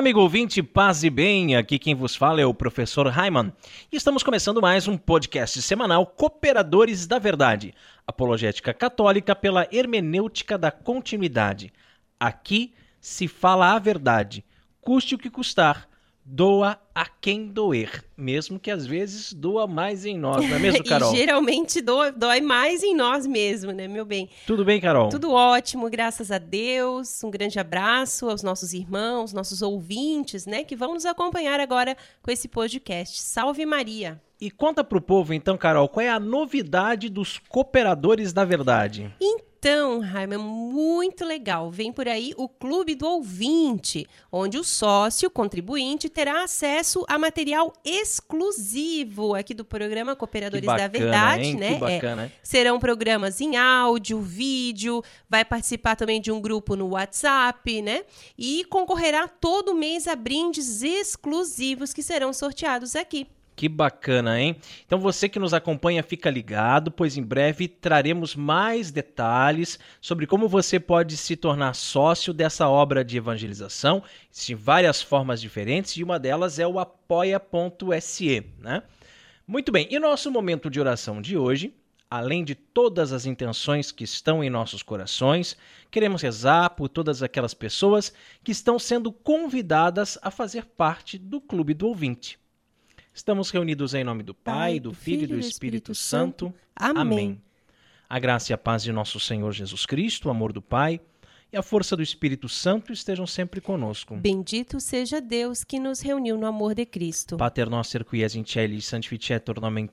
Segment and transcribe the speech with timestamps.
[0.00, 1.56] Amigo ouvinte, paz e bem.
[1.56, 3.52] Aqui quem vos fala é o professor Raiman.
[3.92, 7.74] E estamos começando mais um podcast semanal Cooperadores da Verdade,
[8.06, 11.70] apologética católica pela hermenêutica da continuidade.
[12.18, 14.42] Aqui se fala a verdade,
[14.80, 15.86] custe o que custar,
[16.24, 20.84] doa a quem doer, mesmo que às vezes doa mais em nós, não é mesmo,
[20.84, 21.12] Carol?
[21.12, 24.28] e geralmente doa, dói mais em nós mesmo, né, meu bem?
[24.46, 25.08] Tudo bem, Carol?
[25.08, 27.22] Tudo ótimo, graças a Deus.
[27.24, 32.30] Um grande abraço aos nossos irmãos, nossos ouvintes, né, que vão nos acompanhar agora com
[32.30, 33.20] esse podcast.
[33.20, 34.20] Salve Maria!
[34.40, 39.14] E conta pro povo, então, Carol, qual é a novidade dos cooperadores da verdade?
[39.20, 39.49] Então,
[40.00, 41.70] Raima, muito legal.
[41.70, 47.72] Vem por aí o Clube do Ouvinte, onde o sócio contribuinte terá acesso a material
[47.84, 51.56] exclusivo aqui do programa Cooperadores bacana, da Verdade, hein?
[51.56, 51.74] né?
[51.74, 56.88] Que bacana, é, serão programas em áudio, vídeo, vai participar também de um grupo no
[56.88, 58.04] WhatsApp, né?
[58.38, 63.26] E concorrerá todo mês a brindes exclusivos que serão sorteados aqui.
[63.60, 64.56] Que bacana, hein?
[64.86, 70.48] Então você que nos acompanha, fica ligado, pois em breve traremos mais detalhes sobre como
[70.48, 74.02] você pode se tornar sócio dessa obra de evangelização.
[74.32, 78.82] Existem várias formas diferentes e uma delas é o apoia.se, né?
[79.46, 81.74] Muito bem, e nosso momento de oração de hoje,
[82.10, 85.54] além de todas as intenções que estão em nossos corações,
[85.90, 88.10] queremos rezar por todas aquelas pessoas
[88.42, 92.40] que estão sendo convidadas a fazer parte do Clube do Ouvinte.
[93.12, 96.52] Estamos reunidos em nome do Pai, do Filho e do Espírito Santo.
[96.74, 97.40] Amém.
[98.08, 101.00] A graça e a paz de nosso Senhor Jesus Cristo, o amor do Pai
[101.52, 104.16] e a força do Espírito Santo estejam sempre conosco.
[104.16, 107.36] Bendito seja Deus que nos reuniu no amor de Cristo.
[107.36, 109.88] Pater noster qui es in celis sanctificetur nomen.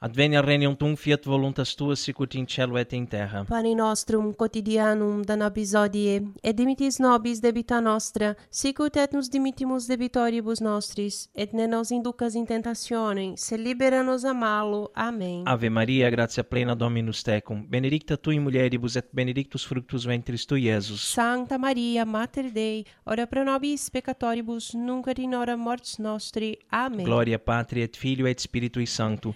[0.00, 3.44] Advenia regnum tum fiat voluntas tua sicut in cielo et in terra.
[3.48, 9.88] Pane nostrum quotidianum da nobis hodie, et dimitis nobis debita nostra, sicut et nos dimittimus
[9.88, 14.88] debitoribus nostris, et ne nos inducas in tentationem, se libera nos a malo.
[14.94, 15.42] Amém.
[15.44, 20.68] Ave Maria, gratia plena Dominus tecum, benedicta tu in mulieribus et benedictus fructus ventris tui,
[20.68, 21.10] Iesus.
[21.10, 26.56] Santa Maria, Mater Dei, ora pro nobis peccatoribus, nunc et in hora mortis nostri.
[26.70, 27.04] Amém.
[27.04, 29.34] Gloria Patri et Filio et Spiritui Sancto,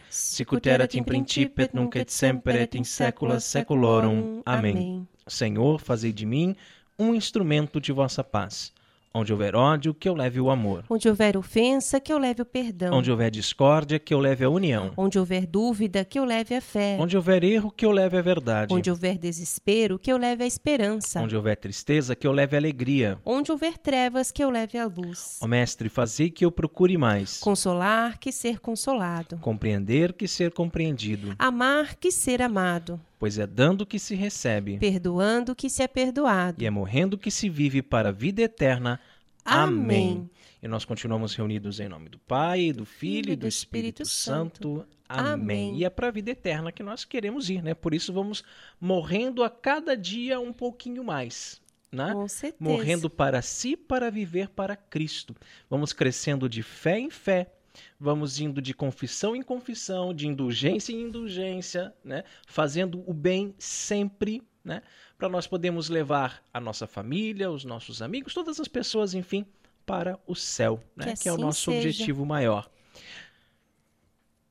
[0.52, 4.42] sicut erat in principio nunc et semper et in saecula saeculorum.
[4.44, 5.08] Amém.
[5.26, 6.54] Senhor, fazei de mim
[6.98, 8.72] um instrumento de vossa paz.
[9.14, 10.84] Onde houver ódio, que eu leve o amor.
[10.88, 12.94] Onde houver ofensa, que eu leve o perdão.
[12.94, 14.92] Onde houver discórdia, que eu leve a união.
[14.96, 16.96] Onde houver dúvida, que eu leve a fé.
[16.98, 18.72] Onde houver erro, que eu leve a verdade.
[18.72, 21.20] Onde houver desespero, que eu leve a esperança.
[21.20, 23.18] Onde houver tristeza, que eu leve a alegria.
[23.24, 25.38] Onde houver trevas, que eu leve a luz.
[25.42, 27.38] Ó Mestre, fazei que eu procure mais.
[27.38, 29.36] Consolar, que ser consolado.
[29.38, 31.34] Compreender que ser compreendido.
[31.38, 32.98] Amar, que ser amado.
[33.22, 34.78] Pois é dando que se recebe.
[34.78, 36.60] Perdoando, que se é perdoado.
[36.60, 38.98] E é morrendo que se vive para a vida eterna.
[39.44, 40.28] Amém.
[40.60, 44.84] E nós continuamos reunidos em nome do Pai, do Filho e do Espírito Santo.
[45.08, 45.32] Amém.
[45.34, 45.76] Amém.
[45.76, 47.74] E é para a vida eterna que nós queremos ir, né?
[47.74, 48.42] Por isso vamos
[48.80, 51.62] morrendo a cada dia um pouquinho mais.
[51.92, 52.12] Né?
[52.12, 52.56] Com certeza.
[52.58, 55.36] Morrendo para si para viver para Cristo.
[55.70, 57.52] Vamos crescendo de fé em fé.
[57.98, 62.24] Vamos indo de confissão em confissão, de indulgência em indulgência, né?
[62.46, 64.82] Fazendo o bem sempre, né?
[65.16, 69.46] Para nós podermos levar a nossa família, os nossos amigos, todas as pessoas, enfim,
[69.86, 71.12] para o céu, né?
[71.12, 71.88] Que que é o assim nosso seja.
[71.88, 72.68] objetivo maior.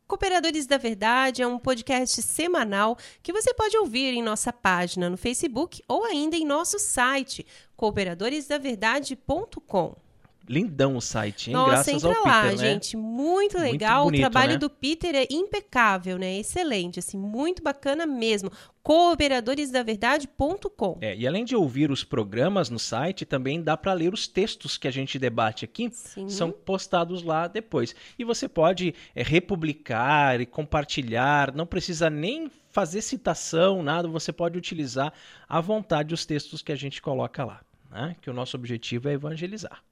[0.08, 5.16] Cooperadores da Verdade é um podcast semanal que você pode ouvir em nossa página no
[5.16, 7.46] Facebook ou ainda em nosso site,
[7.78, 10.11] cooperadoresdaverdade.com.
[10.48, 11.54] Lindão o site, hein?
[11.54, 12.74] Nossa, Graças entra ao lá, Peter, né?
[12.74, 12.98] gente.
[12.98, 14.04] Muito Muito legal.
[14.06, 14.58] bonito, o trabalho né?
[14.58, 16.38] do Peter é impecável, né?
[16.38, 18.52] Excelente, assim, muito bacana mesmo.
[18.84, 20.98] Cooperadoresdaverdade.com.
[21.02, 24.78] É, e além de ouvir os programas no site, também dá para ler os textos
[24.78, 25.90] que a gente debate aqui.
[25.92, 26.30] Sim.
[26.30, 27.96] São postados lá depois.
[28.18, 34.58] E você pode é, republicar e compartilhar, não precisa nem fazer citação, nada, você pode
[34.58, 35.12] utilizar
[35.48, 37.62] à vontade os textos que a gente coloca lá.
[37.90, 38.16] Né?
[38.22, 39.84] Que o nosso objetivo é evangelizar.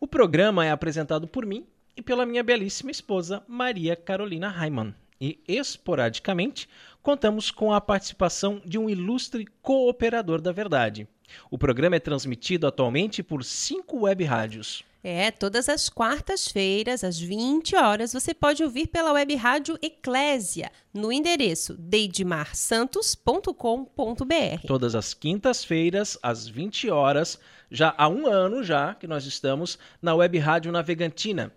[0.00, 1.66] O programa é apresentado por mim
[1.96, 4.94] e pela minha belíssima esposa, Maria Carolina Raiman.
[5.20, 6.68] E, esporadicamente,
[7.02, 11.08] contamos com a participação de um ilustre cooperador da verdade.
[11.50, 14.84] O programa é transmitido atualmente por cinco web rádios.
[15.08, 21.12] É, todas as quartas-feiras, às 20 horas, você pode ouvir pela web rádio Eclésia, no
[21.12, 24.66] endereço deidemarsantos.com.br.
[24.66, 27.38] Todas as quintas-feiras, às 20 horas,
[27.70, 31.52] já há um ano já que nós estamos na web rádio Navegantina,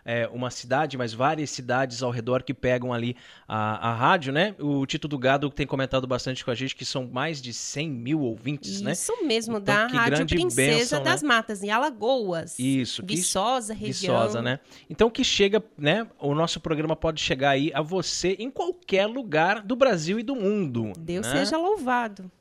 [0.06, 3.16] é, uma cidade, mas várias cidades ao redor que pegam ali
[3.48, 4.56] a, a rádio, né?
[4.60, 7.90] O Tito do Gado tem comentado bastante com a gente que são mais de 100
[7.90, 8.94] mil ouvintes, né?
[8.94, 11.28] Isso mesmo, Então, da que Rádio Princesa bênção, das né?
[11.28, 12.58] Matas, em Alagoas.
[12.58, 14.16] Isso, que Viçosa, região.
[14.16, 14.60] Viçosa, né?
[14.90, 16.08] Então que chega, né?
[16.20, 20.36] O nosso programa pode chegar aí a você em qualquer lugar do Brasil e do
[20.36, 20.94] mundo.
[20.98, 21.38] Deus né?
[21.38, 22.32] seja louvado.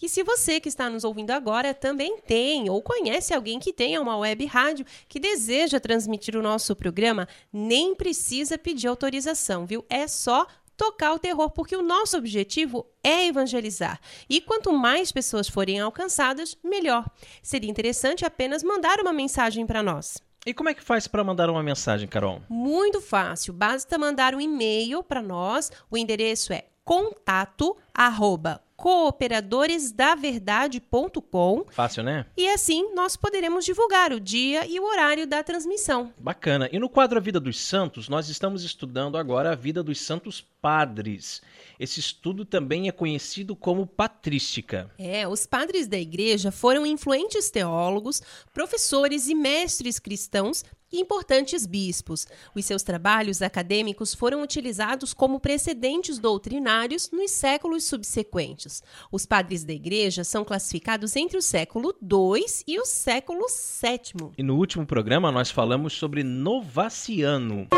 [0.00, 4.00] E se você que está nos ouvindo agora também tem ou conhece alguém que tenha
[4.00, 9.84] uma web rádio que deseja transmitir o nosso programa, nem precisa pedir autorização, viu?
[9.88, 10.46] É só
[10.76, 13.98] tocar o terror, porque o nosso objetivo é evangelizar.
[14.28, 17.08] E quanto mais pessoas forem alcançadas, melhor.
[17.42, 20.18] Seria interessante apenas mandar uma mensagem para nós.
[20.44, 22.42] E como é que faz para mandar uma mensagem, Carol?
[22.48, 25.72] Muito fácil, basta mandar um e-mail para nós.
[25.90, 32.26] O endereço é contato arroba cooperadoresdaverdade.com Fácil, né?
[32.36, 36.12] e assim nós poderemos divulgar o dia e o horário da transmissão.
[36.18, 36.68] Bacana.
[36.70, 40.44] E no quadro A Vida dos Santos, nós estamos estudando agora a vida dos santos
[40.60, 41.40] padres.
[41.78, 44.90] Esse estudo também é conhecido como patrística.
[44.98, 48.22] É, os padres da igreja foram influentes teólogos,
[48.52, 52.26] professores e mestres cristãos e importantes bispos.
[52.54, 58.82] Os seus trabalhos acadêmicos foram utilizados como precedentes doutrinários nos séculos subsequentes.
[59.10, 64.30] Os padres da igreja são classificados entre o século II e o século VII.
[64.38, 67.68] E no último programa nós falamos sobre Novaciano.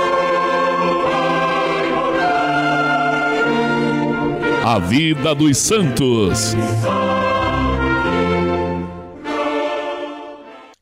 [4.65, 6.55] A vida dos santos.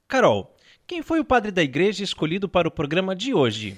[0.08, 0.56] Carol,
[0.86, 3.76] quem foi o padre da igreja escolhido para o programa de hoje?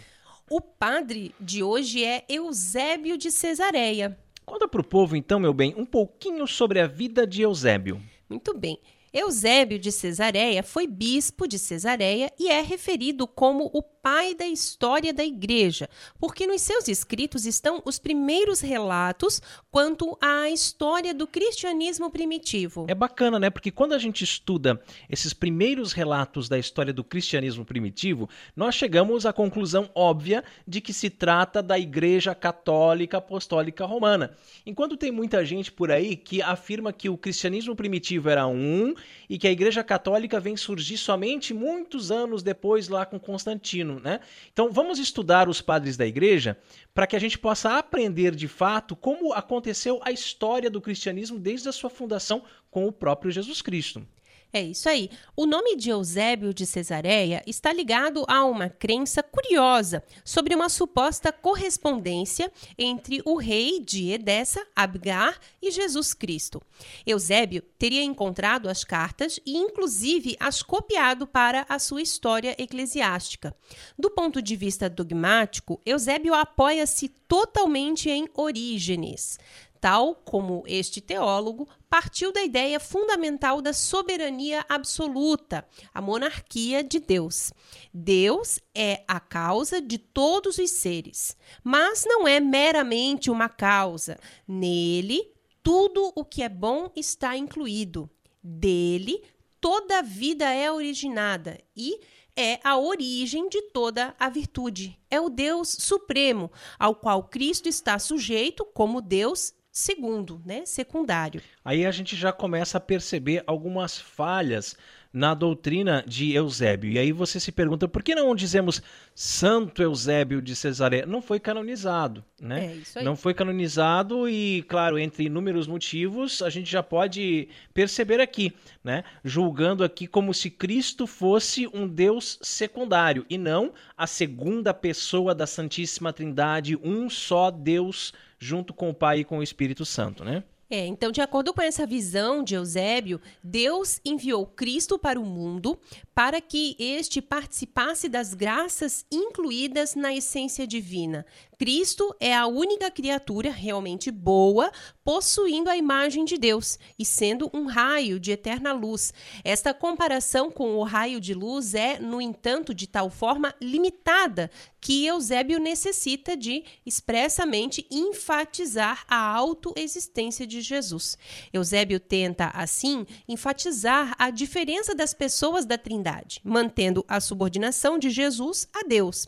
[0.50, 4.18] O padre de hoje é Eusébio de Cesareia.
[4.44, 8.00] Conta para o povo, então, meu bem, um pouquinho sobre a vida de Eusébio.
[8.28, 8.78] Muito bem.
[9.12, 15.12] Eusébio de Cesareia foi bispo de Cesareia e é referido como o pai da história
[15.12, 19.40] da igreja, porque nos seus escritos estão os primeiros relatos
[19.70, 22.86] quanto à história do cristianismo primitivo.
[22.88, 23.50] É bacana, né?
[23.50, 29.26] Porque quando a gente estuda esses primeiros relatos da história do cristianismo primitivo, nós chegamos
[29.26, 34.32] à conclusão óbvia de que se trata da Igreja Católica Apostólica Romana.
[34.64, 38.94] Enquanto tem muita gente por aí que afirma que o cristianismo primitivo era um
[39.28, 44.20] e que a Igreja Católica vem surgir somente muitos anos depois lá com Constantino, né?
[44.52, 46.58] Então vamos estudar os padres da Igreja
[46.94, 51.68] para que a gente possa aprender de fato como aconteceu a história do cristianismo desde
[51.68, 54.06] a sua fundação com o próprio Jesus Cristo.
[54.50, 55.10] É isso aí.
[55.36, 61.30] O nome de Eusébio de Cesareia está ligado a uma crença curiosa sobre uma suposta
[61.30, 66.62] correspondência entre o rei de Edessa, Abgar, e Jesus Cristo.
[67.06, 73.54] Eusébio teria encontrado as cartas e, inclusive, as copiado para a sua história eclesiástica.
[73.98, 79.38] Do ponto de vista dogmático, Eusébio apoia-se totalmente em Orígenes
[79.80, 87.52] tal como este teólogo, partiu da ideia fundamental da soberania absoluta, a monarquia de Deus.
[87.92, 94.18] Deus é a causa de todos os seres, mas não é meramente uma causa.
[94.46, 95.32] Nele,
[95.62, 98.08] tudo o que é bom está incluído.
[98.42, 99.22] Dele,
[99.60, 102.00] toda a vida é originada e
[102.38, 104.96] é a origem de toda a virtude.
[105.10, 111.40] É o Deus supremo, ao qual Cristo está sujeito como Deus segundo, né, secundário.
[111.64, 114.76] Aí a gente já começa a perceber algumas falhas
[115.12, 116.90] na doutrina de Eusébio.
[116.90, 118.82] E aí você se pergunta, por que não dizemos
[119.14, 121.06] Santo Eusébio de Cesareia?
[121.06, 122.66] Não foi canonizado, né?
[122.66, 123.04] É isso aí.
[123.04, 129.04] Não foi canonizado e, claro, entre inúmeros motivos, a gente já pode perceber aqui, né?
[129.24, 135.46] Julgando aqui como se Cristo fosse um Deus secundário e não a segunda pessoa da
[135.46, 140.44] Santíssima Trindade, um só Deus junto com o Pai e com o Espírito Santo, né?
[140.70, 145.78] É, então, de acordo com essa visão de Eusébio, Deus enviou Cristo para o mundo
[146.14, 151.24] para que este participasse das graças incluídas na essência divina.
[151.58, 154.70] Cristo é a única criatura realmente boa,
[155.02, 159.12] possuindo a imagem de Deus e sendo um raio de eterna luz.
[159.42, 164.48] Esta comparação com o raio de luz é, no entanto, de tal forma limitada
[164.80, 171.18] que Eusébio necessita de expressamente enfatizar a autoexistência de Jesus.
[171.52, 178.68] Eusébio tenta, assim, enfatizar a diferença das pessoas da Trindade, mantendo a subordinação de Jesus
[178.72, 179.26] a Deus.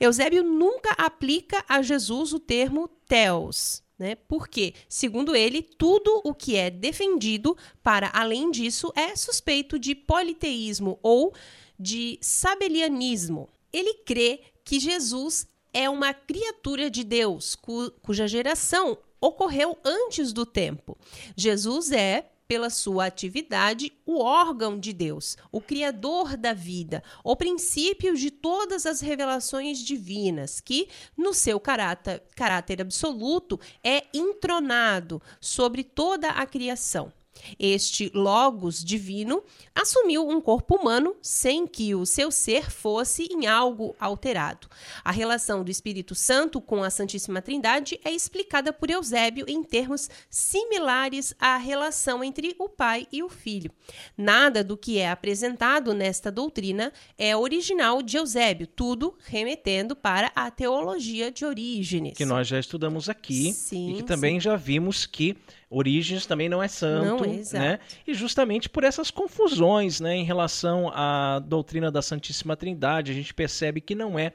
[0.00, 4.14] Eusébio nunca aplica a Jesus o termo theos, né?
[4.14, 10.98] Porque, segundo ele, tudo o que é defendido para além disso é suspeito de politeísmo
[11.02, 11.32] ou
[11.78, 13.48] de sabelianismo.
[13.72, 20.44] Ele crê que Jesus é uma criatura de Deus, cu cuja geração ocorreu antes do
[20.44, 20.98] tempo.
[21.36, 28.14] Jesus é, pela sua atividade, o órgão de Deus, o criador da vida, o princípio
[28.14, 36.28] de todas as revelações divinas, que, no seu caráter, caráter absoluto, é entronado sobre toda
[36.28, 37.10] a criação.
[37.58, 39.42] Este Logos divino
[39.74, 44.68] assumiu um corpo humano sem que o seu ser fosse em algo alterado.
[45.04, 50.08] A relação do Espírito Santo com a Santíssima Trindade é explicada por Eusébio em termos
[50.28, 53.70] similares à relação entre o Pai e o Filho.
[54.16, 60.50] Nada do que é apresentado nesta doutrina é original de Eusébio, tudo remetendo para a
[60.50, 62.14] teologia de Orígenes.
[62.16, 64.40] Que nós já estudamos aqui Sim, e que também sim.
[64.40, 65.36] já vimos que
[65.74, 67.64] Orígenes também não é santo, Não exato.
[67.64, 67.78] né?
[68.06, 73.32] E justamente por essas confusões, né, em relação à doutrina da Santíssima Trindade, a gente
[73.32, 74.32] percebe que não é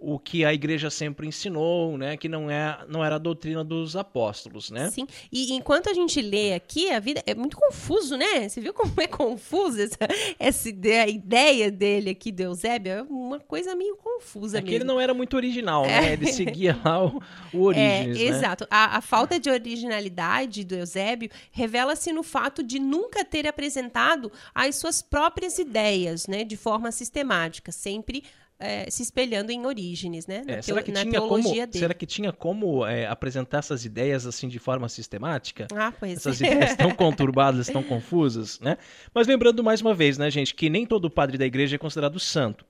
[0.00, 3.96] o que a igreja sempre ensinou, né, que não é não era a doutrina dos
[3.96, 4.90] apóstolos, né?
[4.90, 8.48] Sim, e enquanto a gente lê aqui, a vida é muito confuso, né?
[8.48, 9.98] Você viu como é confuso essa,
[10.38, 12.92] essa ideia, a ideia dele aqui do Eusébio?
[12.92, 14.76] É uma coisa meio confusa É que mesmo.
[14.78, 16.12] ele não era muito original, né?
[16.12, 18.36] Ele seguia lá o, o Orígenes, é, né?
[18.36, 18.66] exato.
[18.70, 24.76] A, a falta de originalidade do Eusébio revela-se no fato de nunca ter apresentado as
[24.76, 28.22] suas próprias ideias, né, de forma sistemática, sempre
[28.58, 31.78] é, se espelhando em Orígenes, né, na, É, será que na tinha como, teologia dele.
[31.78, 35.68] será que tinha como é, apresentar essas ideias assim de forma sistemática?
[35.74, 36.46] Ah, pois Essas é.
[36.46, 38.76] ideias tão conturbadas, tão confusas, né?
[39.14, 42.18] Mas lembrando mais uma vez, né, gente, que nem todo padre da igreja é considerado
[42.18, 42.64] santo.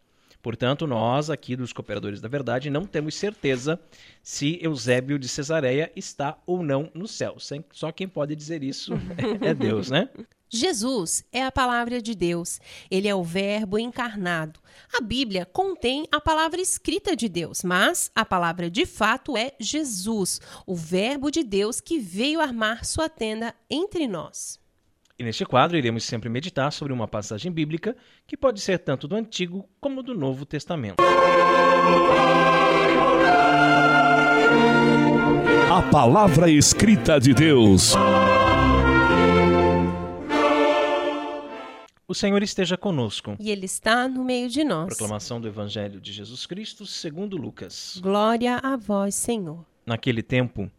[0.48, 3.78] Portanto, nós aqui dos Cooperadores da Verdade não temos certeza
[4.22, 7.36] se Eusébio de Cesareia está ou não no céu.
[7.70, 8.94] Só quem pode dizer isso
[9.44, 10.08] é Deus, né?
[10.48, 12.60] Jesus é a palavra de Deus.
[12.90, 14.58] Ele é o Verbo encarnado.
[14.90, 20.40] A Bíblia contém a palavra escrita de Deus, mas a palavra de fato é Jesus,
[20.66, 24.58] o Verbo de Deus que veio armar sua tenda entre nós.
[25.20, 29.16] E neste quadro iremos sempre meditar sobre uma passagem bíblica que pode ser tanto do
[29.16, 31.02] Antigo como do Novo Testamento.
[35.72, 37.96] A palavra escrita de Deus.
[42.06, 43.36] O Senhor esteja conosco.
[43.40, 44.86] E Ele está no meio de nós.
[44.86, 47.98] Proclamação do Evangelho de Jesus Cristo segundo Lucas.
[48.00, 49.66] Glória a vós, Senhor.
[49.84, 50.70] Naquele tempo,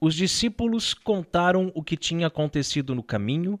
[0.00, 3.60] os discípulos contaram o que tinha acontecido no caminho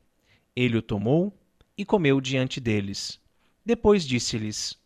[0.55, 1.33] Ele o tomou
[1.77, 3.19] e comeu diante deles.
[3.65, 4.77] Depois disse-lhes: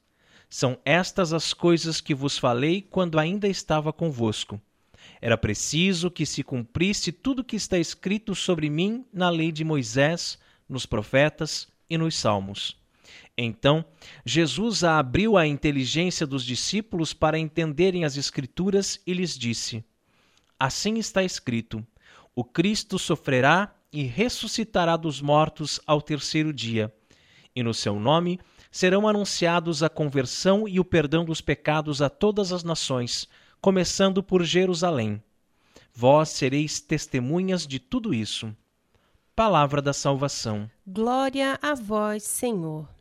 [0.50, 4.62] São estas as coisas que vos falei quando ainda estava convosco.
[5.22, 10.38] Era preciso que se cumprisse tudo que está escrito sobre mim na lei de Moisés,
[10.67, 12.77] nos profetas e nos salmos.
[13.38, 13.84] Então,
[14.25, 19.84] Jesus abriu a inteligência dos discípulos para entenderem as Escrituras e lhes disse:
[20.60, 21.86] Assim está escrito:
[22.34, 26.93] O Cristo sofrerá e ressuscitará dos mortos ao terceiro dia,
[27.55, 28.37] e no seu nome
[28.69, 33.25] serão anunciados a conversão e o perdão dos pecados a todas as nações,
[33.61, 35.23] começando por Jerusalém.
[35.93, 38.53] Vós sereis testemunhas de tudo isso.
[39.33, 40.69] Palavra da salvação.
[40.85, 42.94] Glória a vós, Senhor.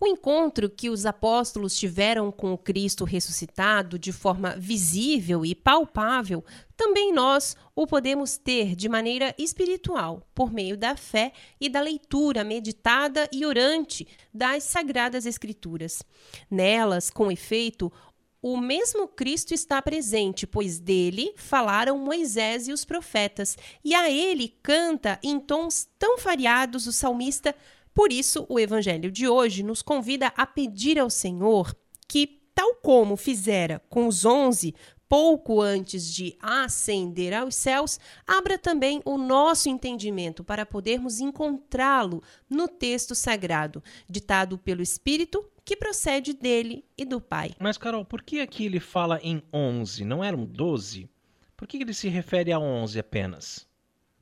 [0.00, 6.44] O encontro que os apóstolos tiveram com o Cristo ressuscitado de forma visível e palpável,
[6.76, 12.44] também nós o podemos ter de maneira espiritual, por meio da fé e da leitura
[12.44, 16.04] meditada e orante das Sagradas Escrituras.
[16.48, 17.92] Nelas, com efeito,
[18.40, 24.56] o mesmo Cristo está presente, pois dele falaram Moisés e os profetas, e a ele
[24.62, 27.52] canta em tons tão variados o salmista
[27.98, 31.74] por isso, o evangelho de hoje nos convida a pedir ao Senhor
[32.06, 34.72] que, tal como fizera com os onze
[35.08, 42.68] pouco antes de ascender aos céus, abra também o nosso entendimento para podermos encontrá-lo no
[42.68, 47.50] texto sagrado, ditado pelo Espírito que procede dele e do Pai.
[47.58, 50.04] Mas, Carol, por que aqui ele fala em onze?
[50.04, 51.10] Não eram doze?
[51.56, 53.66] Por que ele se refere a onze apenas?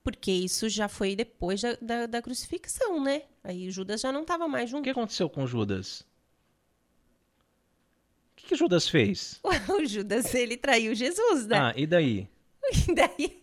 [0.02, 3.24] Porque isso já foi depois da, da, da crucifixão, né?
[3.46, 4.80] Aí Judas já não estava mais junto.
[4.80, 6.00] O que aconteceu com Judas?
[6.00, 6.04] O
[8.36, 9.40] que, que Judas fez?
[9.68, 11.56] o Judas, ele traiu Jesus, né?
[11.56, 12.28] Ah, e daí?
[12.88, 13.38] E daí,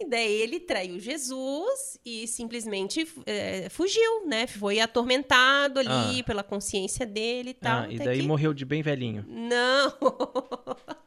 [0.00, 4.46] e daí ele traiu Jesus e simplesmente é, fugiu, né?
[4.46, 6.24] Foi atormentado ali ah.
[6.24, 7.82] pela consciência dele e tal.
[7.82, 8.26] Ah, e daí que...
[8.26, 9.26] morreu de bem velhinho.
[9.28, 9.92] Não!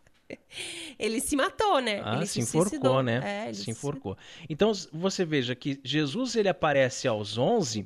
[0.98, 2.02] ele se matou, né?
[2.04, 3.04] Ah, ele se, se enforcou, suicidou.
[3.04, 3.48] né?
[3.50, 4.16] É, se enforcou.
[4.16, 4.46] Se...
[4.50, 7.86] Então você veja que Jesus ele aparece aos 11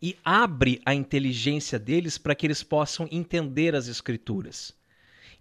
[0.00, 4.72] e abre a inteligência deles para que eles possam entender as escrituras.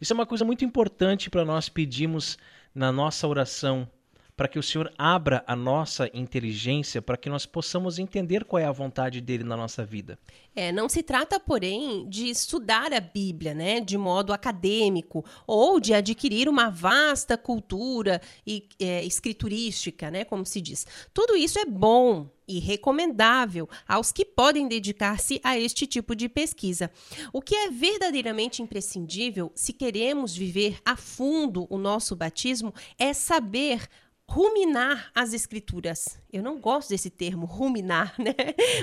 [0.01, 2.37] Isso é uma coisa muito importante para nós pedirmos
[2.73, 3.87] na nossa oração
[4.35, 8.65] para que o Senhor abra a nossa inteligência para que nós possamos entender qual é
[8.65, 10.17] a vontade dele na nossa vida.
[10.55, 15.93] É, não se trata, porém, de estudar a Bíblia, né, de modo acadêmico ou de
[15.93, 20.85] adquirir uma vasta cultura e é, escriturística, né, como se diz.
[21.13, 26.91] Tudo isso é bom, e recomendável aos que podem dedicar-se a este tipo de pesquisa.
[27.31, 33.87] O que é verdadeiramente imprescindível se queremos viver a fundo o nosso batismo é saber
[34.29, 36.17] ruminar as escrituras.
[36.31, 38.33] Eu não gosto desse termo, ruminar, né?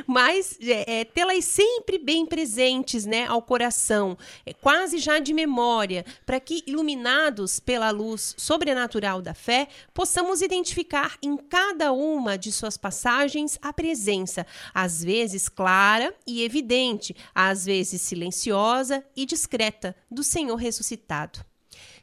[0.07, 6.05] Mas é, é, tê-las sempre bem presentes, né, ao coração, é, quase já de memória,
[6.25, 12.77] para que, iluminados pela luz sobrenatural da fé, possamos identificar em cada uma de suas
[12.77, 20.57] passagens a presença, às vezes clara e evidente, às vezes silenciosa e discreta, do Senhor
[20.57, 21.50] ressuscitado.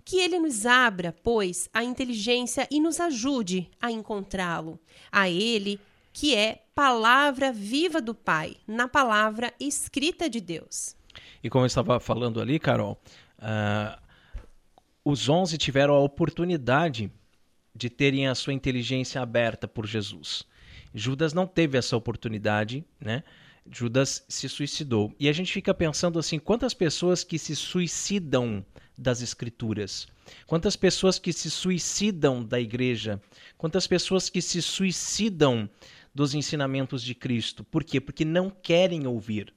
[0.08, 4.80] Que ele nos abra, pois, a inteligência e nos ajude a encontrá-lo.
[5.12, 5.82] A ele,
[6.14, 10.96] que é palavra viva do Pai, na palavra escrita de Deus.
[11.44, 12.98] E como eu estava falando ali, Carol,
[13.40, 14.02] uh,
[15.04, 17.12] os onze tiveram a oportunidade
[17.76, 20.46] de terem a sua inteligência aberta por Jesus.
[20.94, 23.26] Judas não teve essa oportunidade, né?
[23.70, 25.14] Judas se suicidou.
[25.20, 28.66] E a gente fica pensando assim, quantas pessoas que se suicidam
[28.98, 30.08] das escrituras?
[30.46, 33.22] Quantas pessoas que se suicidam da igreja?
[33.58, 35.70] Quantas pessoas que se suicidam
[36.14, 37.64] dos ensinamentos de Cristo?
[37.64, 38.02] Por quê?
[38.02, 39.54] Porque não querem ouvir,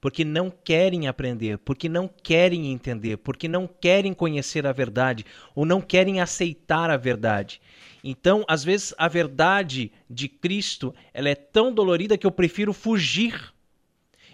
[0.00, 5.66] porque não querem aprender, porque não querem entender, porque não querem conhecer a verdade ou
[5.66, 7.60] não querem aceitar a verdade.
[8.04, 13.52] Então, às vezes, a verdade de Cristo ela é tão dolorida que eu prefiro fugir.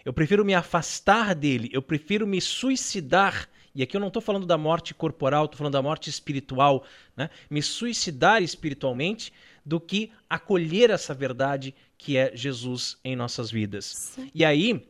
[0.04, 3.48] Eu prefiro me afastar dele, eu prefiro me suicidar.
[3.74, 6.84] E aqui eu não estou falando da morte corporal, estou falando da morte espiritual,
[7.16, 7.30] né?
[7.48, 9.32] Me suicidar espiritualmente
[9.64, 13.84] do que acolher essa verdade que é Jesus em nossas vidas.
[13.84, 14.30] Sim.
[14.34, 14.86] E aí,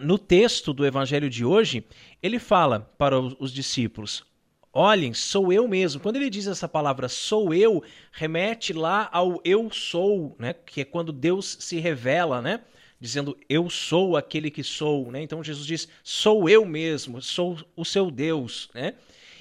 [0.00, 1.84] no texto do evangelho de hoje,
[2.22, 4.24] ele fala para os discípulos:
[4.72, 6.00] Olhem, sou eu mesmo.
[6.00, 10.54] Quando ele diz essa palavra sou eu, remete lá ao eu sou, né?
[10.54, 12.60] Que é quando Deus se revela, né?
[13.02, 15.20] Dizendo eu sou aquele que sou, né?
[15.20, 18.94] Então Jesus diz: sou eu mesmo, sou o seu Deus, né?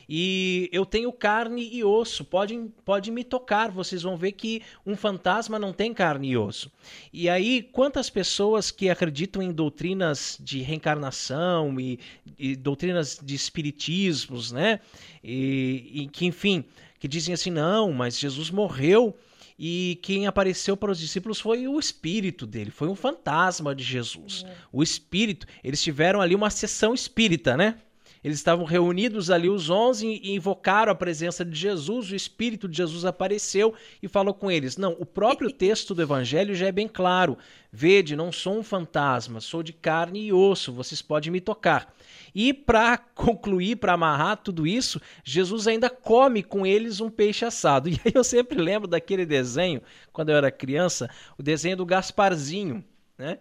[0.09, 3.69] E eu tenho carne e osso, pode, pode me tocar.
[3.71, 6.71] Vocês vão ver que um fantasma não tem carne e osso.
[7.13, 11.99] E aí, quantas pessoas que acreditam em doutrinas de reencarnação e,
[12.37, 14.81] e doutrinas de espiritismos, né?
[15.23, 16.65] E, e que, enfim,
[16.99, 19.15] que dizem assim: não, mas Jesus morreu
[19.57, 24.45] e quem apareceu para os discípulos foi o espírito dele, foi um fantasma de Jesus.
[24.47, 24.53] É.
[24.71, 27.77] O espírito, eles tiveram ali uma sessão espírita, né?
[28.23, 32.11] Eles estavam reunidos ali, os onze, e invocaram a presença de Jesus.
[32.11, 34.77] O Espírito de Jesus apareceu e falou com eles.
[34.77, 37.37] Não, o próprio texto do Evangelho já é bem claro.
[37.71, 41.91] Vede, não sou um fantasma, sou de carne e osso, vocês podem me tocar.
[42.33, 47.89] E para concluir, para amarrar tudo isso, Jesus ainda come com eles um peixe assado.
[47.91, 49.81] E aí eu sempre lembro daquele desenho,
[50.13, 52.83] quando eu era criança, o desenho do Gasparzinho,
[53.17, 53.37] né?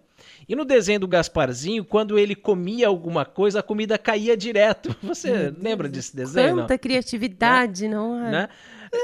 [0.49, 4.95] E no desenho do Gasparzinho, quando ele comia alguma coisa, a comida caía direto.
[5.03, 6.57] Você lembra desse desenho?
[6.57, 6.79] Quanta não?
[6.79, 7.95] criatividade, né?
[7.95, 8.31] não é?
[8.31, 8.49] Né?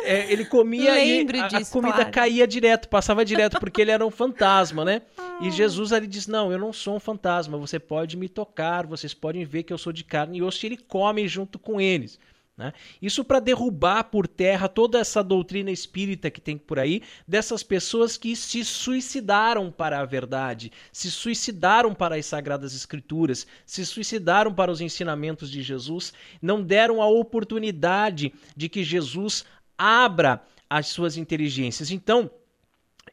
[0.02, 2.10] É, ele comia e a, disso, a comida claro.
[2.10, 5.02] caía direto, passava direto, porque ele era um fantasma, né?
[5.38, 9.12] E Jesus ali diz: Não, eu não sou um fantasma, você pode me tocar, vocês
[9.12, 12.18] podem ver que eu sou de carne e osso, e ele come junto com eles.
[12.56, 12.72] Né?
[13.02, 18.16] Isso para derrubar por terra toda essa doutrina espírita que tem por aí, dessas pessoas
[18.16, 24.70] que se suicidaram para a verdade, se suicidaram para as sagradas escrituras, se suicidaram para
[24.70, 29.44] os ensinamentos de Jesus, não deram a oportunidade de que Jesus
[29.76, 31.90] abra as suas inteligências.
[31.90, 32.30] Então,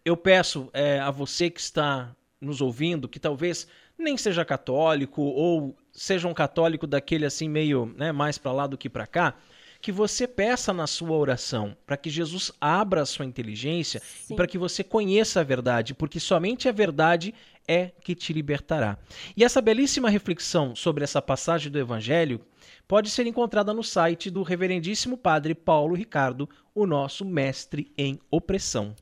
[0.05, 5.75] eu peço é, a você que está nos ouvindo, que talvez nem seja católico ou
[5.93, 9.35] seja um católico daquele assim meio, né, mais para lá do que para cá,
[9.79, 14.33] que você peça na sua oração para que Jesus abra a sua inteligência Sim.
[14.33, 17.33] e para que você conheça a verdade, porque somente a verdade
[17.67, 18.97] é que te libertará.
[19.35, 22.39] E essa belíssima reflexão sobre essa passagem do Evangelho
[22.87, 28.95] pode ser encontrada no site do Reverendíssimo Padre Paulo Ricardo, o nosso mestre em opressão.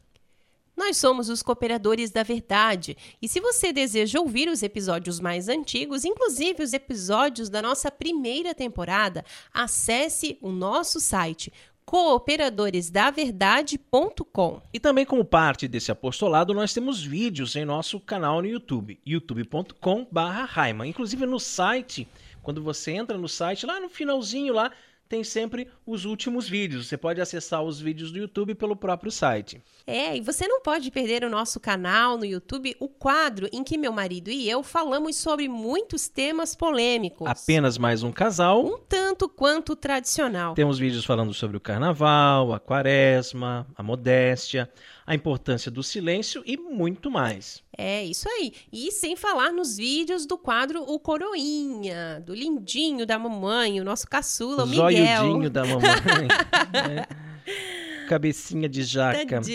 [0.81, 2.97] Nós somos os Cooperadores da Verdade.
[3.21, 8.55] E se você deseja ouvir os episódios mais antigos, inclusive os episódios da nossa primeira
[8.55, 11.53] temporada, acesse o nosso site
[11.85, 14.61] cooperadoresdaverdade.com.
[14.73, 20.89] E também como parte desse apostolado, nós temos vídeos em nosso canal no YouTube, youtube.com/raiman.
[20.89, 22.07] Inclusive no site,
[22.41, 24.71] quando você entra no site, lá no finalzinho lá
[25.11, 26.87] tem sempre os últimos vídeos.
[26.87, 29.61] Você pode acessar os vídeos do YouTube pelo próprio site.
[29.85, 33.77] É, e você não pode perder o nosso canal no YouTube, o quadro em que
[33.77, 37.27] meu marido e eu falamos sobre muitos temas polêmicos.
[37.27, 38.65] Apenas mais um casal.
[38.65, 40.53] Um tanto quanto tradicional.
[40.53, 44.71] Temos vídeos falando sobre o carnaval, a quaresma, a modéstia,
[45.05, 47.61] a importância do silêncio e muito mais.
[47.81, 48.53] É, isso aí.
[48.71, 54.07] E sem falar nos vídeos do quadro O Coroinha, do lindinho da mamãe, o nosso
[54.07, 55.23] caçula, o, o Miguel.
[55.23, 55.81] Zoiudinho da mamãe.
[57.27, 57.30] é
[58.11, 59.39] cabecinha de jaca.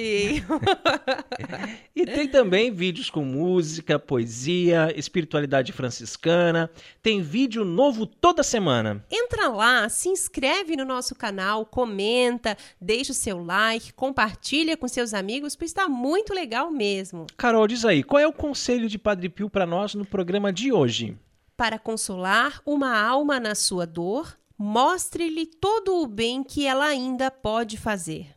[1.94, 6.70] e tem também vídeos com música, poesia, espiritualidade franciscana.
[7.02, 9.04] Tem vídeo novo toda semana.
[9.10, 15.12] Entra lá, se inscreve no nosso canal, comenta, deixa o seu like, compartilha com seus
[15.12, 17.26] amigos, pois está muito legal mesmo.
[17.36, 20.72] Carol, diz aí, qual é o conselho de Padre Pio para nós no programa de
[20.72, 21.14] hoje?
[21.58, 27.76] Para consolar uma alma na sua dor, Mostre-lhe todo o bem que ela ainda pode
[27.76, 28.28] fazer.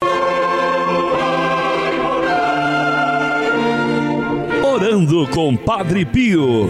[4.61, 6.67] Orando com Padre Pio.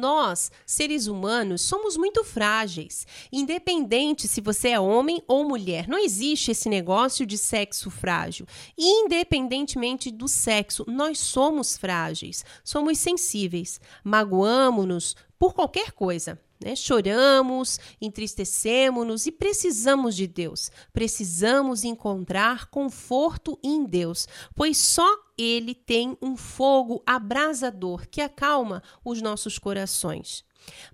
[0.00, 3.06] Nós, seres humanos, somos muito frágeis.
[3.30, 8.46] Independente se você é homem ou mulher, não existe esse negócio de sexo frágil.
[8.78, 16.40] Independentemente do sexo, nós somos frágeis, somos sensíveis, magoamos-nos por qualquer coisa.
[16.62, 16.76] Né?
[16.76, 20.70] Choramos, entristecemos-nos e precisamos de Deus.
[20.92, 29.22] Precisamos encontrar conforto em Deus, pois só Ele tem um fogo abrasador que acalma os
[29.22, 30.44] nossos corações.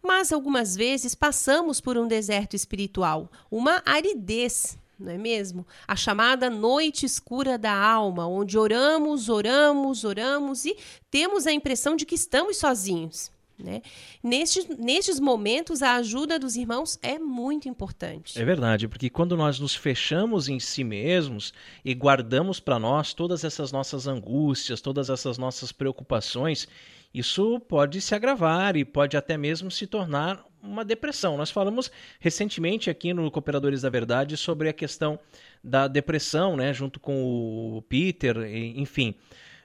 [0.01, 5.67] Mas algumas vezes passamos por um deserto espiritual, uma aridez não é mesmo?
[5.87, 10.75] A chamada noite escura da alma, onde oramos, oramos, oramos e
[11.11, 13.31] temos a impressão de que estamos sozinhos.
[13.59, 13.81] Né?
[14.23, 18.39] Nestes, momentos, a ajuda dos irmãos é muito importante.
[18.39, 23.45] É verdade, porque quando nós nos fechamos em si mesmos e guardamos para nós todas
[23.45, 26.69] essas nossas angústias, todas essas nossas preocupações,
[27.15, 31.39] isso pode se agravar e pode até mesmo se tornar uma depressão.
[31.39, 31.91] Nós falamos
[32.21, 35.19] recentemente aqui no Cooperadores da Verdade sobre a questão
[35.65, 38.37] da depressão, né, junto com o Peter,
[38.77, 39.15] enfim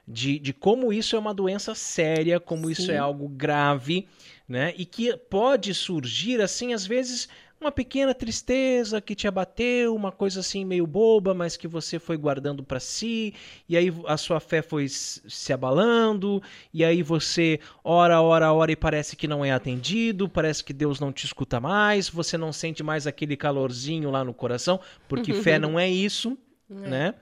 [0.06, 2.72] de, de como isso é uma doença séria, como Sim.
[2.72, 4.08] isso é algo grave,
[4.48, 4.74] né?
[4.76, 7.28] E que pode surgir, assim, às vezes,
[7.62, 12.16] uma pequena tristeza que te abateu, uma coisa assim meio boba, mas que você foi
[12.16, 13.32] guardando para si,
[13.68, 16.42] e aí a sua fé foi se abalando,
[16.74, 20.98] e aí você ora, ora, ora e parece que não é atendido, parece que Deus
[20.98, 25.56] não te escuta mais, você não sente mais aquele calorzinho lá no coração, porque fé
[25.60, 26.36] não é isso,
[26.68, 26.88] é.
[26.88, 27.14] né?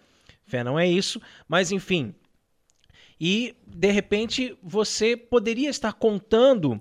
[0.46, 2.14] Fé não é isso, mas enfim,
[3.20, 6.80] e de repente você poderia estar contando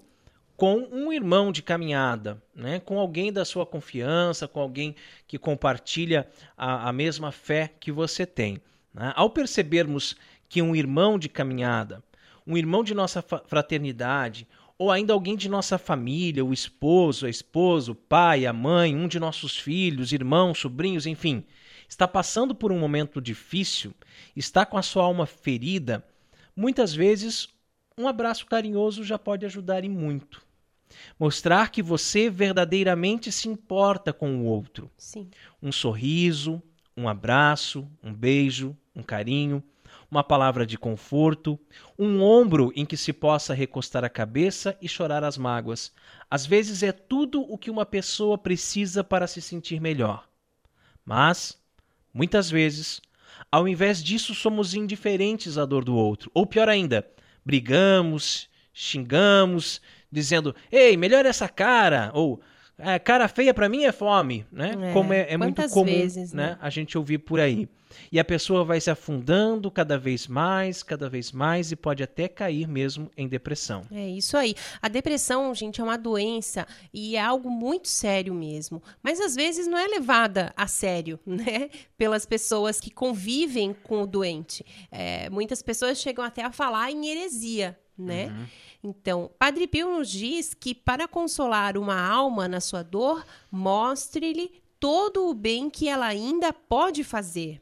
[0.55, 2.79] com um irmão de caminhada, né?
[2.79, 4.95] com alguém da sua confiança, com alguém
[5.27, 8.61] que compartilha a, a mesma fé que você tem.
[8.93, 9.13] Né?
[9.15, 10.15] Ao percebermos
[10.49, 12.03] que um irmão de caminhada,
[12.45, 14.47] um irmão de nossa fraternidade,
[14.77, 19.07] ou ainda alguém de nossa família, o esposo, a esposa, o pai, a mãe, um
[19.07, 21.43] de nossos filhos, irmãos, sobrinhos, enfim,
[21.87, 23.93] está passando por um momento difícil,
[24.35, 26.05] está com a sua alma ferida,
[26.59, 27.47] Muitas vezes,
[27.97, 30.45] um abraço carinhoso já pode ajudar em muito.
[31.17, 34.91] Mostrar que você verdadeiramente se importa com o outro.
[34.97, 35.29] Sim.
[35.63, 36.61] Um sorriso,
[36.97, 39.63] um abraço, um beijo, um carinho,
[40.11, 41.57] uma palavra de conforto,
[41.97, 45.93] um ombro em que se possa recostar a cabeça e chorar as mágoas.
[46.29, 50.27] Às vezes é tudo o que uma pessoa precisa para se sentir melhor.
[51.05, 51.57] Mas,
[52.13, 52.99] muitas vezes,
[53.51, 56.29] ao invés disso, somos indiferentes à dor do outro.
[56.33, 57.07] Ou pior ainda,
[57.45, 59.81] brigamos, xingamos,
[60.11, 62.41] dizendo: "Ei, melhor essa cara", ou
[62.79, 64.75] é, cara feia para mim é fome, né?
[64.89, 66.51] É, Como é, é muito comum, vezes, né?
[66.51, 66.57] né?
[66.61, 67.67] A gente ouvir por aí.
[68.11, 72.27] E a pessoa vai se afundando cada vez mais, cada vez mais e pode até
[72.27, 73.81] cair mesmo em depressão.
[73.91, 74.55] É isso aí.
[74.81, 78.81] A depressão, gente, é uma doença e é algo muito sério mesmo.
[79.01, 81.69] Mas às vezes não é levada a sério, né?
[81.97, 84.65] Pelas pessoas que convivem com o doente.
[84.91, 88.27] É, muitas pessoas chegam até a falar em heresia, né?
[88.27, 88.45] Uhum.
[88.83, 95.27] Então, Padre Pio nos diz que para consolar uma alma na sua dor, mostre-lhe todo
[95.27, 97.61] o bem que ela ainda pode fazer.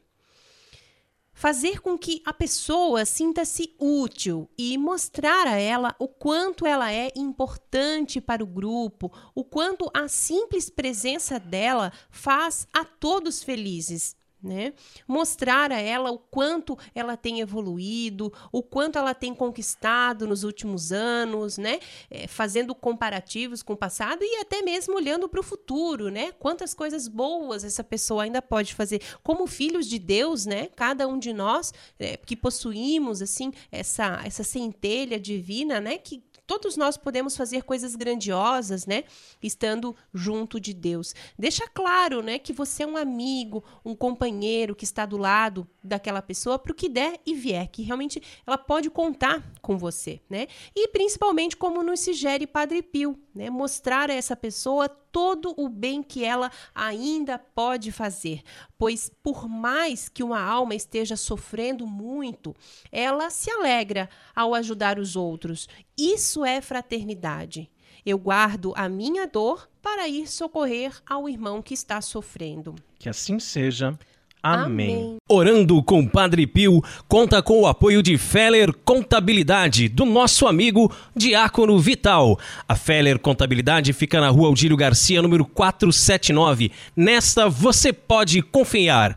[1.32, 7.12] Fazer com que a pessoa sinta-se útil e mostrar a ela o quanto ela é
[7.14, 14.72] importante para o grupo, o quanto a simples presença dela faz a todos felizes né?
[15.06, 20.92] Mostrar a ela o quanto ela tem evoluído, o quanto ela tem conquistado nos últimos
[20.92, 21.80] anos, né?
[22.10, 26.32] É, fazendo comparativos com o passado e até mesmo olhando para o futuro, né?
[26.32, 29.02] Quantas coisas boas essa pessoa ainda pode fazer.
[29.22, 30.68] Como filhos de Deus, né?
[30.76, 35.98] Cada um de nós é, que possuímos assim essa essa centelha divina, né?
[35.98, 39.04] Que todos nós podemos fazer coisas grandiosas, né?
[39.40, 41.14] Estando junto de Deus.
[41.38, 46.22] Deixa claro, né, que você é um amigo, um companheiro que está do lado daquela
[46.22, 50.46] pessoa para o que der e vier, que realmente ela pode contar com você, né?
[50.74, 53.50] E principalmente como nos sugere Padre Pio, né?
[53.50, 58.40] Mostrar a essa pessoa todo o bem que ela ainda pode fazer,
[58.78, 62.54] pois por mais que uma alma esteja sofrendo muito,
[62.92, 65.68] ela se alegra ao ajudar os outros.
[65.98, 67.68] Isso é fraternidade.
[68.06, 72.76] Eu guardo a minha dor para ir socorrer ao irmão que está sofrendo.
[72.96, 73.98] Que assim seja.
[74.42, 75.16] Amém.
[75.28, 81.78] Orando com Padre Pio conta com o apoio de Feller Contabilidade, do nosso amigo Diácono
[81.78, 82.38] Vital.
[82.68, 86.70] A Feller Contabilidade fica na rua Aldílio Garcia, número 479.
[86.96, 89.16] Nesta você pode confiar.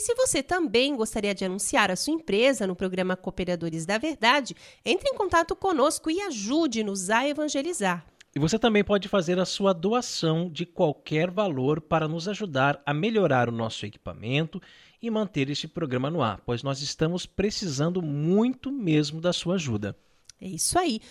[0.00, 4.56] E se você também gostaria de anunciar a sua empresa no programa Cooperadores da Verdade,
[4.82, 8.06] entre em contato conosco e ajude-nos a evangelizar.
[8.34, 12.94] E você também pode fazer a sua doação de qualquer valor para nos ajudar a
[12.94, 14.58] melhorar o nosso equipamento
[15.02, 19.94] e manter este programa no ar, pois nós estamos precisando muito mesmo da sua ajuda.
[20.40, 21.02] É isso aí.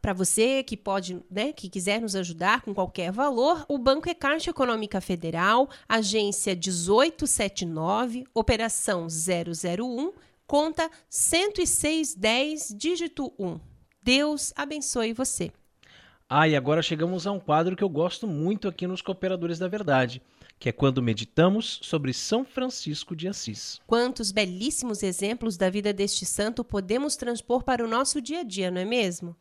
[0.00, 4.14] Para você que pode, né, que quiser nos ajudar com qualquer valor, o banco é
[4.14, 10.12] Caixa Econômica Federal, agência 1879, operação 001,
[10.46, 13.60] conta 10610, dígito 1.
[14.02, 15.52] Deus abençoe você.
[16.26, 19.68] Ah, e agora chegamos a um quadro que eu gosto muito aqui nos Cooperadores da
[19.68, 20.22] Verdade,
[20.60, 23.80] que é quando meditamos sobre São Francisco de Assis.
[23.86, 28.70] Quantos belíssimos exemplos da vida deste santo podemos transpor para o nosso dia a dia,
[28.70, 29.34] não é mesmo?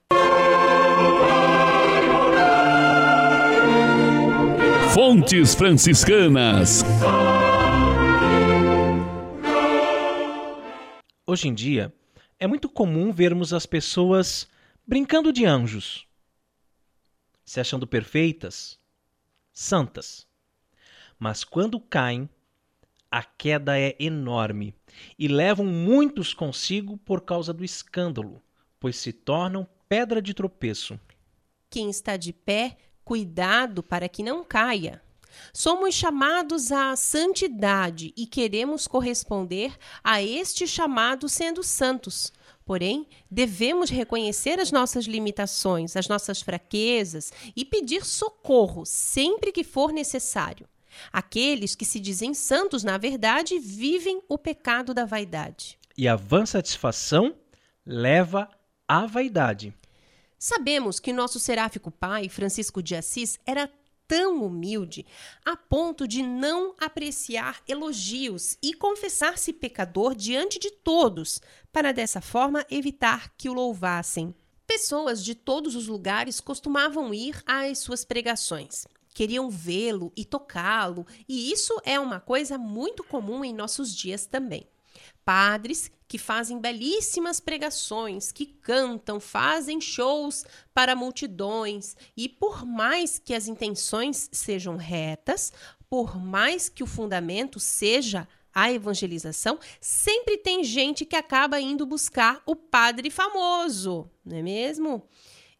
[4.94, 6.86] Fontes Franciscanas.
[11.28, 11.94] Hoje em dia,
[12.40, 14.48] é muito comum vermos as pessoas
[14.88, 16.08] brincando de anjos,
[17.44, 18.80] se achando perfeitas,
[19.52, 20.29] santas.
[21.20, 22.30] Mas quando caem,
[23.12, 24.74] a queda é enorme
[25.18, 28.42] e levam muitos consigo por causa do escândalo,
[28.80, 30.98] pois se tornam pedra de tropeço.
[31.70, 35.02] Quem está de pé, cuidado para que não caia.
[35.54, 42.32] Somos chamados à santidade e queremos corresponder a este chamado sendo santos.
[42.66, 49.92] Porém, devemos reconhecer as nossas limitações, as nossas fraquezas e pedir socorro sempre que for
[49.92, 50.68] necessário.
[51.12, 55.78] Aqueles que se dizem santos, na verdade, vivem o pecado da vaidade.
[55.98, 57.36] E a vã satisfação
[57.86, 58.50] leva
[58.88, 59.74] à vaidade.
[60.38, 63.70] Sabemos que nosso seráfico pai, Francisco de Assis, era
[64.08, 65.06] tão humilde
[65.46, 71.40] a ponto de não apreciar elogios e confessar-se pecador diante de todos,
[71.72, 74.34] para dessa forma evitar que o louvassem.
[74.66, 78.88] Pessoas de todos os lugares costumavam ir às suas pregações.
[79.20, 84.66] Queriam vê-lo e tocá-lo, e isso é uma coisa muito comum em nossos dias também.
[85.26, 93.34] Padres que fazem belíssimas pregações, que cantam, fazem shows para multidões, e por mais que
[93.34, 95.52] as intenções sejam retas,
[95.90, 102.42] por mais que o fundamento seja a evangelização, sempre tem gente que acaba indo buscar
[102.46, 105.10] o padre famoso, não é mesmo?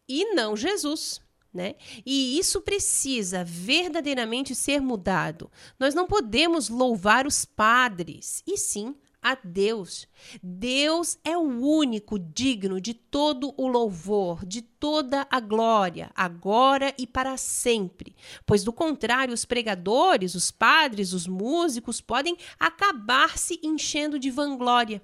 [0.08, 1.20] E não Jesus.
[1.52, 1.74] Né?
[2.06, 5.50] E isso precisa verdadeiramente ser mudado.
[5.78, 10.06] Nós não podemos louvar os padres, e sim a Deus.
[10.42, 17.06] Deus é o único digno de todo o louvor, de toda a glória, agora e
[17.06, 18.16] para sempre.
[18.46, 25.02] Pois, do contrário, os pregadores, os padres, os músicos podem acabar se enchendo de vanglória.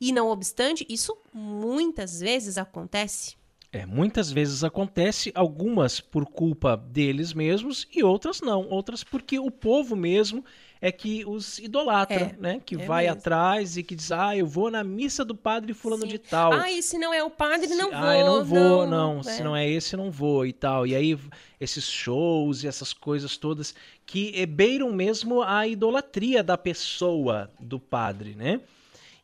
[0.00, 3.36] E, não obstante, isso muitas vezes acontece.
[3.74, 9.50] É, muitas vezes acontece, algumas por culpa deles mesmos e outras não, outras porque o
[9.50, 10.44] povo mesmo
[10.80, 12.62] é que os idolatra, é, né?
[12.64, 13.18] Que é vai mesmo.
[13.18, 16.08] atrás e que diz, ah, eu vou na missa do padre fulano Sim.
[16.08, 16.52] de tal.
[16.52, 18.04] Ah, e se não é o padre, não se, vou.
[18.04, 19.14] Ah, eu não vou, não.
[19.16, 19.22] não.
[19.24, 19.44] Se é.
[19.44, 20.86] não é esse, não vou e tal.
[20.86, 21.18] E aí,
[21.58, 23.74] esses shows e essas coisas todas
[24.06, 28.60] que beiram mesmo a idolatria da pessoa do padre, né?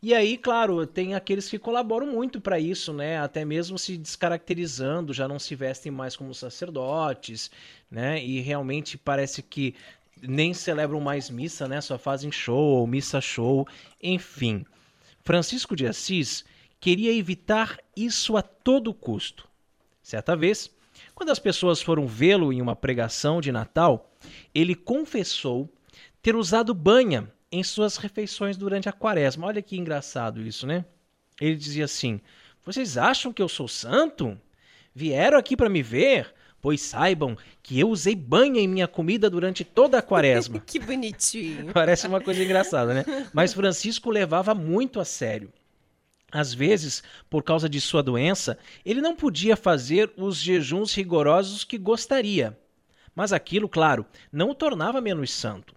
[0.03, 3.19] E aí, claro, tem aqueles que colaboram muito para isso, né?
[3.19, 7.51] Até mesmo se descaracterizando, já não se vestem mais como sacerdotes,
[7.91, 8.23] né?
[8.25, 9.75] E realmente parece que
[10.23, 11.83] nem celebram mais missa, né?
[11.83, 13.69] Só fazem show missa show,
[14.03, 14.65] enfim.
[15.23, 16.47] Francisco de Assis
[16.81, 19.47] queria evitar isso a todo custo.
[20.03, 20.71] Certa vez,
[21.15, 24.11] quando as pessoas foram vê-lo em uma pregação de Natal,
[24.55, 25.69] ele confessou
[26.23, 29.47] ter usado banha em suas refeições durante a quaresma.
[29.47, 30.85] Olha que engraçado isso, né?
[31.41, 32.21] Ele dizia assim:
[32.65, 34.39] Vocês acham que eu sou santo?
[34.95, 36.35] Vieram aqui para me ver?
[36.61, 40.61] Pois saibam que eu usei banha em minha comida durante toda a quaresma.
[40.67, 41.73] que bonitinho.
[41.73, 43.05] Parece uma coisa engraçada, né?
[43.33, 45.51] Mas Francisco levava muito a sério.
[46.31, 51.79] Às vezes, por causa de sua doença, ele não podia fazer os jejuns rigorosos que
[51.79, 52.57] gostaria.
[53.15, 55.75] Mas aquilo, claro, não o tornava menos santo.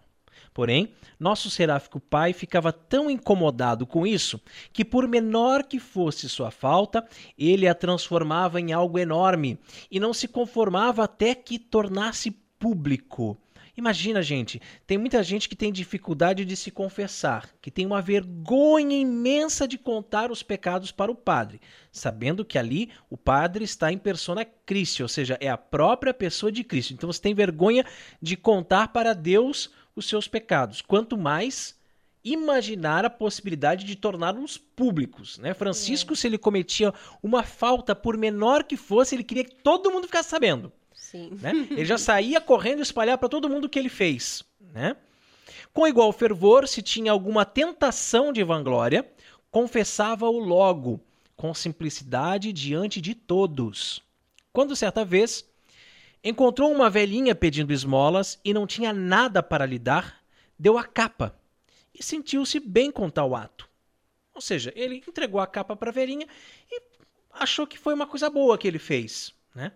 [0.54, 4.40] Porém, nosso seráfico pai ficava tão incomodado com isso
[4.72, 7.06] que, por menor que fosse sua falta,
[7.38, 9.58] ele a transformava em algo enorme
[9.90, 13.38] e não se conformava até que tornasse público.
[13.76, 18.96] Imagina, gente, tem muita gente que tem dificuldade de se confessar, que tem uma vergonha
[18.96, 21.60] imensa de contar os pecados para o padre,
[21.92, 26.52] sabendo que ali o padre está em persona Christi, ou seja, é a própria pessoa
[26.52, 26.94] de Cristo.
[26.94, 27.84] Então você tem vergonha
[28.22, 31.78] de contar para Deus os seus pecados, quanto mais
[32.24, 35.38] imaginar a possibilidade de torná-los públicos.
[35.38, 35.54] Né?
[35.54, 36.16] Francisco, é.
[36.16, 40.30] se ele cometia uma falta, por menor que fosse, ele queria que todo mundo ficasse
[40.30, 40.72] sabendo.
[40.94, 41.38] Sim.
[41.42, 41.68] Né?
[41.72, 44.44] Ele já saía correndo espalhar para todo mundo o que ele fez.
[44.74, 44.96] Né?
[45.74, 49.06] Com igual fervor, se tinha alguma tentação de vanglória,
[49.52, 51.00] confessava-o logo,
[51.36, 54.02] com simplicidade diante de todos.
[54.54, 55.46] quando certa vez
[56.24, 60.24] encontrou uma velhinha pedindo esmolas e não tinha nada para lhe dar,
[60.58, 61.38] deu a capa
[61.94, 63.70] e sentiu-se bem com tal ato.
[64.34, 66.28] Ou seja, ele entregou a capa para a velhinha
[66.72, 66.82] e
[67.32, 69.34] achou que foi uma coisa boa que ele fez.
[69.54, 69.72] Né?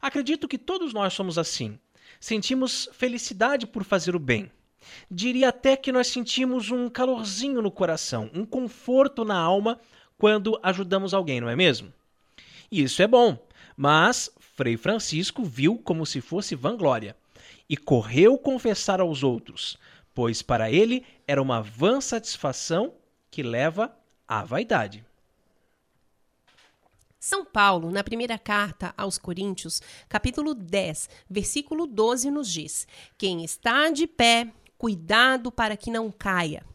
[0.00, 1.78] Acredito que todos nós somos assim.
[2.18, 4.50] Sentimos felicidade por fazer o bem.
[5.10, 9.78] Diria até que nós sentimos um calorzinho no coração, um conforto na alma
[10.18, 11.92] quando ajudamos alguém, não é mesmo?
[12.70, 13.38] E isso é bom,
[13.76, 14.30] mas
[14.60, 17.16] Frei Francisco viu como se fosse vanglória
[17.66, 19.78] e correu confessar aos outros,
[20.14, 22.92] pois para ele era uma vã satisfação
[23.30, 23.90] que leva
[24.28, 25.02] à vaidade.
[27.18, 29.80] São Paulo, na primeira carta aos Coríntios,
[30.10, 32.86] capítulo 10, versículo 12, nos diz:
[33.16, 36.66] Quem está de pé, cuidado para que não caia.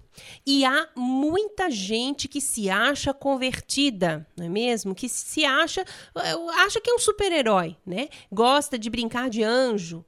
[0.46, 4.96] E há muita gente que se acha convertida, não é mesmo?
[4.96, 5.86] Que se acha,
[6.66, 8.10] acha que é um super-herói, né?
[8.32, 10.06] Gosta de brincar de anjo.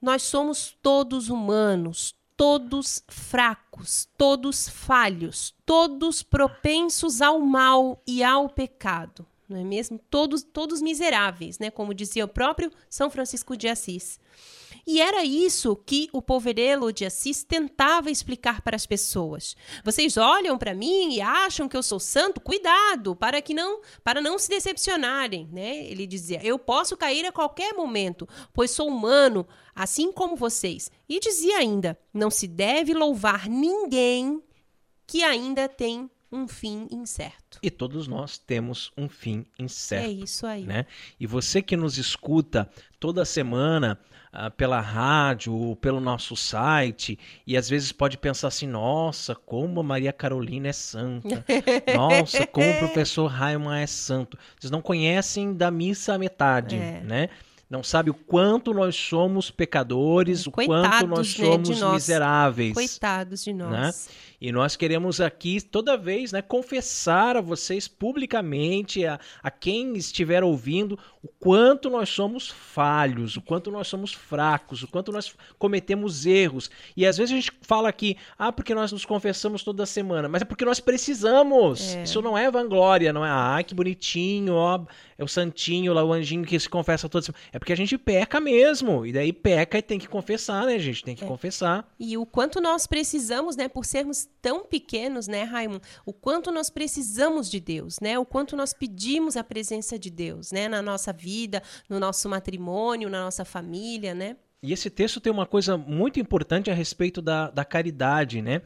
[0.00, 9.26] Nós somos todos humanos, todos fracos, todos falhos, todos propensos ao mal e ao pecado,
[9.48, 9.98] não é mesmo?
[10.10, 11.70] Todos, todos miseráveis, né?
[11.70, 14.18] Como dizia o próprio São Francisco de Assis.
[14.86, 19.56] E era isso que o Poverello de Assis tentava explicar para as pessoas.
[19.82, 22.40] Vocês olham para mim e acham que eu sou santo?
[22.40, 25.86] Cuidado, para que não, para não se decepcionarem, né?
[25.86, 30.90] Ele dizia: "Eu posso cair a qualquer momento, pois sou humano, assim como vocês".
[31.08, 34.42] E dizia ainda: "Não se deve louvar ninguém
[35.06, 37.58] que ainda tem um fim incerto.
[37.62, 40.08] E todos nós temos um fim incerto.
[40.08, 40.64] É isso aí.
[40.64, 40.84] Né?
[41.18, 42.68] E você que nos escuta
[42.98, 43.98] toda semana
[44.34, 49.84] uh, pela rádio, pelo nosso site, e às vezes pode pensar assim: nossa, como a
[49.84, 51.44] Maria Carolina é santa.
[51.94, 54.36] nossa, como o professor Raiman é santo.
[54.58, 57.00] Vocês não conhecem da missa à metade, é.
[57.04, 57.28] né?
[57.68, 61.94] Não sabe o quanto nós somos pecadores, Coitados, o quanto nós né, somos nós.
[61.94, 62.74] miseráveis.
[62.74, 63.70] Coitados de nós.
[63.70, 63.92] Né?
[64.40, 70.44] E nós queremos aqui, toda vez, né, confessar a vocês publicamente, a, a quem estiver
[70.44, 76.26] ouvindo, o quanto nós somos falhos, o quanto nós somos fracos, o quanto nós cometemos
[76.26, 76.70] erros.
[76.94, 80.42] E às vezes a gente fala aqui, ah, porque nós nos confessamos toda semana, mas
[80.42, 81.94] é porque nós precisamos.
[81.94, 82.02] É.
[82.02, 84.84] Isso não é vanglória, não é, ah, que bonitinho, ó,
[85.16, 87.40] é o santinho lá, o anjinho que se confessa toda semana.
[87.54, 89.06] É porque a gente peca mesmo.
[89.06, 91.04] E daí peca e tem que confessar, né, gente?
[91.04, 91.26] Tem que é.
[91.28, 91.88] confessar.
[92.00, 95.80] E o quanto nós precisamos, né, por sermos tão pequenos, né, Raimundo?
[96.04, 98.18] O quanto nós precisamos de Deus, né?
[98.18, 103.08] O quanto nós pedimos a presença de Deus, né, na nossa vida, no nosso matrimônio,
[103.08, 104.36] na nossa família, né?
[104.60, 108.62] E esse texto tem uma coisa muito importante a respeito da, da caridade, né?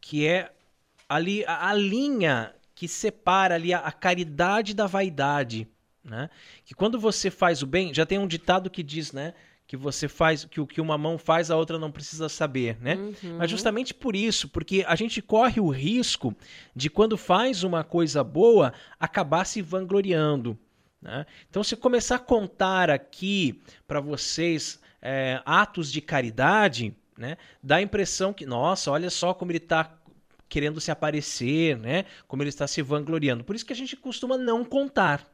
[0.00, 0.52] Que é
[1.08, 5.66] ali a, a linha que separa ali a, a caridade da vaidade,
[6.04, 6.30] né?
[6.64, 9.34] Que quando você faz o bem, já tem um ditado que diz, né?
[9.70, 12.96] que você faz, que o que uma mão faz, a outra não precisa saber, né?
[12.96, 13.36] Uhum.
[13.38, 16.34] Mas justamente por isso, porque a gente corre o risco
[16.74, 20.58] de quando faz uma coisa boa, acabar se vangloriando.
[21.00, 21.24] Né?
[21.48, 27.82] Então, se começar a contar aqui para vocês é, atos de caridade, né, dá a
[27.82, 29.96] impressão que, nossa, olha só como ele está
[30.48, 32.06] querendo se aparecer, né?
[32.26, 33.44] Como ele está se vangloriando.
[33.44, 35.24] Por isso que a gente costuma não contar.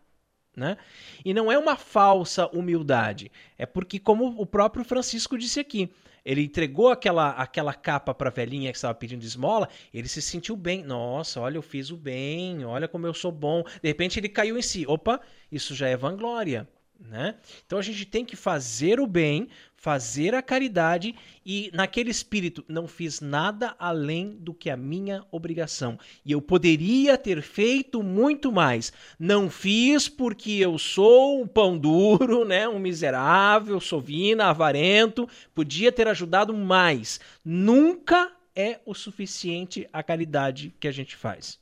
[0.56, 0.78] Né?
[1.22, 5.90] E não é uma falsa humildade, é porque, como o próprio Francisco disse aqui,
[6.26, 10.56] ele entregou aquela, aquela capa para a velhinha que estava pedindo esmola, ele se sentiu
[10.56, 10.82] bem.
[10.82, 13.62] Nossa, olha, eu fiz o bem, olha como eu sou bom.
[13.80, 14.84] De repente ele caiu em si.
[14.88, 15.20] Opa,
[15.52, 16.68] isso já é vanglória.
[16.98, 17.36] Né?
[17.64, 19.48] Então a gente tem que fazer o bem,
[19.86, 21.14] fazer a caridade
[21.44, 25.96] e naquele espírito não fiz nada além do que a minha obrigação.
[26.24, 28.92] E eu poderia ter feito muito mais.
[29.16, 36.08] Não fiz porque eu sou um pão duro, né, um miserável, sovina, avarento, podia ter
[36.08, 37.20] ajudado mais.
[37.44, 41.60] Nunca é o suficiente a caridade que a gente faz.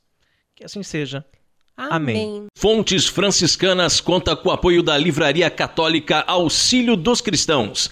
[0.55, 1.23] Que assim seja.
[1.77, 2.15] Amém.
[2.15, 2.47] Amém.
[2.57, 7.91] Fontes Franciscanas conta com o apoio da Livraria Católica Auxílio dos Cristãos.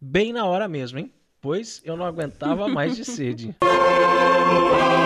[0.00, 1.12] Bem na hora mesmo, hein?
[1.40, 3.54] Pois eu não aguentava mais de sede.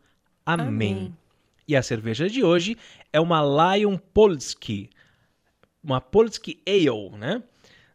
[0.45, 0.67] Amém.
[0.67, 1.17] Amém.
[1.67, 2.77] E a cerveja de hoje
[3.13, 3.41] é uma
[3.75, 4.89] Lion Polski,
[5.83, 7.43] uma Polski Ale, né?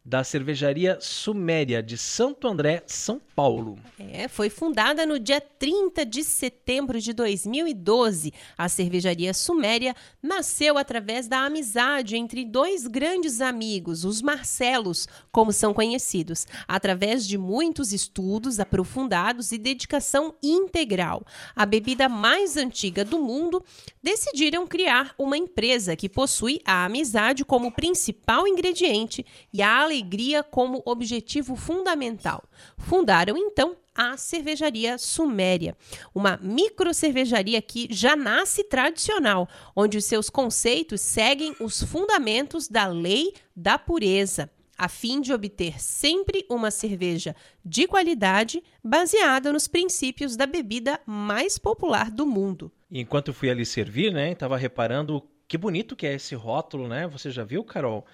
[0.06, 3.76] Da cervejaria Suméria de Santo André, São Paulo.
[3.98, 8.32] É, foi fundada no dia 30 de setembro de 2012.
[8.56, 15.74] A cervejaria Suméria nasceu através da amizade entre dois grandes amigos, os Marcelos, como são
[15.74, 21.26] conhecidos, através de muitos estudos aprofundados e dedicação integral.
[21.54, 23.60] A bebida mais antiga do mundo,
[24.00, 30.42] decidiram criar uma empresa que possui a amizade como principal ingrediente e a alegria alegria
[30.42, 32.44] como objetivo fundamental.
[32.76, 35.74] Fundaram então a cervejaria Suméria,
[36.14, 42.86] uma micro cervejaria que já nasce tradicional, onde os seus conceitos seguem os fundamentos da
[42.86, 47.34] lei da pureza, a fim de obter sempre uma cerveja
[47.64, 52.70] de qualidade baseada nos princípios da bebida mais popular do mundo.
[52.90, 57.06] Enquanto fui ali servir, né, estava reparando que bonito que é esse rótulo, né?
[57.06, 58.04] Você já viu, Carol?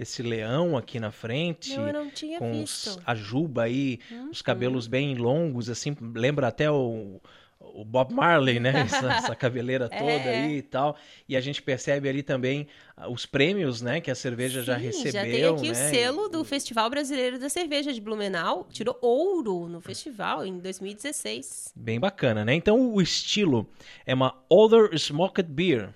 [0.00, 2.90] Esse leão aqui na frente, não, eu não tinha com visto.
[2.90, 4.30] Os, a juba aí, uhum.
[4.30, 7.20] os cabelos bem longos, assim, lembra até o,
[7.58, 8.72] o Bob Marley, né?
[8.80, 9.98] Essa, essa cabeleira é.
[9.98, 10.44] toda é.
[10.44, 10.96] aí e tal.
[11.28, 14.00] E a gente percebe ali também ah, os prêmios, né?
[14.00, 15.12] Que a cerveja Sim, já recebeu.
[15.12, 15.72] Já tem aqui né?
[15.72, 18.66] o selo do Festival Brasileiro da Cerveja de Blumenau.
[18.70, 21.72] Tirou ouro no festival em 2016.
[21.76, 22.54] Bem bacana, né?
[22.54, 23.68] Então o estilo
[24.06, 25.90] é uma Older Smoked Beer,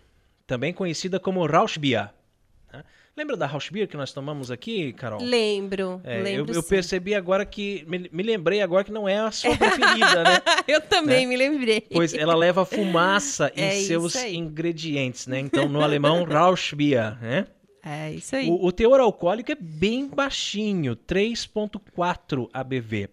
[0.47, 2.13] também conhecida como Rauschbier.
[2.73, 2.85] Né?
[3.17, 5.23] Lembra da House Beer que nós tomamos aqui, Carol?
[5.23, 9.19] Lembro, é, lembro eu, eu percebi agora que, me, me, lembrei agora que não é
[9.19, 10.43] a sua preferida, né?
[10.67, 11.27] eu também né?
[11.27, 11.81] me lembrei.
[11.81, 15.39] Pois ela leva fumaça em é seus ingredientes, né?
[15.39, 17.47] Então, no alemão, Rauschbier, né?
[17.85, 18.49] É isso aí.
[18.49, 23.09] O, o teor alcoólico é bem baixinho, 3.4 ABV.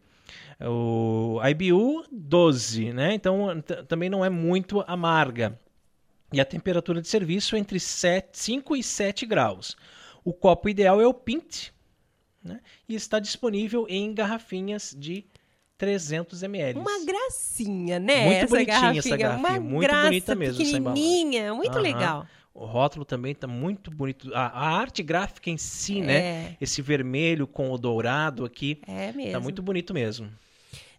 [0.61, 3.13] O IBU, 12, né?
[3.13, 5.59] Então, também não é muito amarga
[6.31, 9.75] e a temperatura de serviço entre 7, 5 e 7 graus.
[10.23, 11.69] O copo ideal é o Pint
[12.43, 12.59] né?
[12.87, 15.25] e está disponível em garrafinhas de
[15.77, 16.79] 300 ml.
[16.79, 18.25] Uma gracinha, né?
[18.25, 18.99] Muito essa bonitinha garrafinha.
[18.99, 21.81] essa garrafinha, Uma muito graça bonita mesmo pequenininha, muito uhum.
[21.81, 22.27] legal.
[22.53, 24.29] O rótulo também está muito bonito.
[24.35, 26.13] A, a, arte gráfica em si, né?
[26.13, 26.19] é.
[26.19, 26.57] né?
[26.59, 28.79] Esse vermelho com o dourado aqui.
[28.85, 29.21] É tá mesmo.
[29.21, 30.29] Está muito bonito mesmo.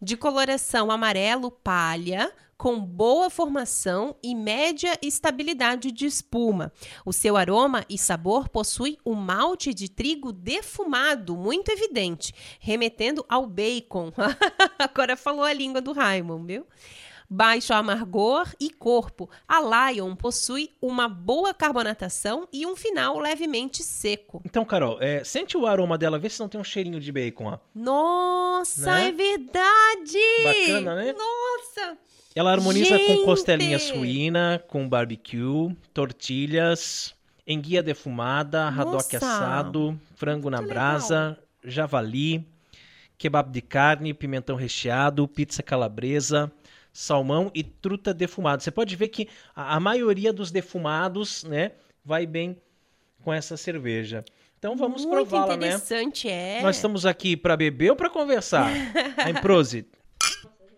[0.01, 6.73] De coloração amarelo palha, com boa formação e média estabilidade de espuma.
[7.05, 13.49] O seu aroma e sabor possui um malte de trigo defumado, muito evidente, remetendo ao
[13.49, 14.13] bacon.
[14.79, 16.65] Agora falou a língua do Raimon, viu?
[17.29, 19.29] baixo amargor e corpo.
[19.49, 24.43] A Lion possui uma boa carbonatação e um final levemente seco.
[24.45, 27.55] Então, Carol, é, sente o aroma dela, vê se não tem um cheirinho de bacon,
[27.55, 27.59] ó.
[27.75, 29.09] Nossa, né?
[29.09, 30.19] é verdade!
[30.45, 31.15] Bacana, né?
[31.15, 31.99] Nossa!
[32.35, 33.19] Ela harmoniza Gente!
[33.19, 37.15] com costelinha suína, com barbecue, tortilhas,
[37.47, 41.37] enguia defumada, haddock assado, frango na brasa, legal.
[41.65, 42.47] javali,
[43.19, 46.51] kebab de carne, pimentão recheado, pizza calabresa,
[46.91, 48.63] salmão e truta defumada.
[48.63, 51.73] Você pode ver que a, a maioria dos defumados, né,
[52.03, 52.57] vai bem
[53.23, 54.25] com essa cerveja.
[54.59, 55.67] Então vamos prová-la, né?
[55.67, 56.63] interessante, é.
[56.63, 58.71] Nós estamos aqui para beber ou para conversar?
[59.19, 59.87] Ein Prosit.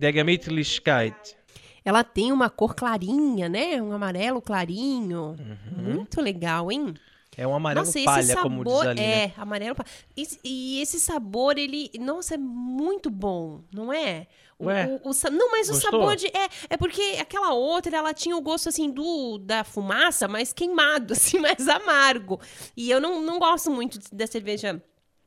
[0.01, 1.37] Der Gemütlichkeit.
[1.85, 3.81] Ela tem uma cor clarinha, né?
[3.83, 5.37] Um amarelo clarinho.
[5.39, 5.95] Uhum.
[5.95, 6.95] Muito legal, hein?
[7.37, 9.01] É um amarelo nossa, palha, sabor, como diz ali.
[9.01, 9.25] Né?
[9.25, 9.89] É, amarelo palha.
[10.17, 14.27] E, e, esse sabor, ele, nossa, é muito bom, não é?
[14.59, 15.89] O, Ué, o, o, não, mas gostou?
[15.89, 16.27] o sabor de.
[16.29, 21.13] É, é porque aquela outra, ela tinha o gosto, assim, do da fumaça, mais queimado,
[21.15, 22.41] assim, mais amargo.
[22.77, 24.81] E eu não, não gosto muito da cerveja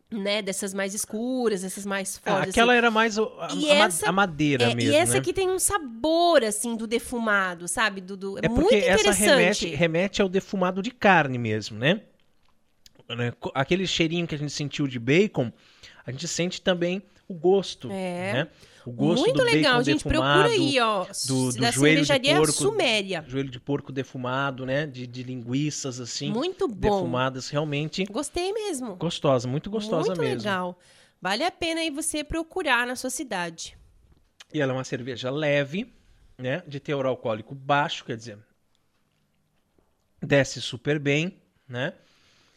[0.10, 2.48] né, dessas mais escuras, essas mais fortes.
[2.48, 2.78] Ah, aquela assim.
[2.78, 4.92] era mais a, a, essa, a madeira é, mesmo.
[4.92, 5.20] E essa né?
[5.20, 8.00] aqui tem um sabor, assim, do defumado, sabe?
[8.00, 12.02] Do, do, é, é muito essa remete, remete ao defumado de carne mesmo, né?
[13.10, 13.34] né?
[13.54, 15.52] Aquele cheirinho que a gente sentiu de bacon,
[16.06, 18.34] a gente sente também o gosto, É.
[18.34, 18.48] né?
[18.88, 20.04] O gosto Muito do legal, bacon gente.
[20.06, 21.06] defumado, Procura aí, ó.
[21.26, 23.26] do, do da joelho de cervejaria porco, Suméria.
[23.28, 24.88] joelho de porco defumado, né?
[24.88, 26.76] De, de linguiças assim, Muito bom.
[26.76, 28.96] defumadas, realmente Gostei mesmo.
[28.96, 30.38] gostosa, muito gostosa Muito mesmo.
[30.38, 30.80] legal.
[31.22, 33.78] Vale a pena aí você procurar na sua cidade.
[34.54, 35.94] E ela é uma cerveja leve,
[36.38, 36.64] né?
[36.66, 38.38] De teor alcoólico baixo, quer dizer,
[40.22, 41.94] desce super bem, né?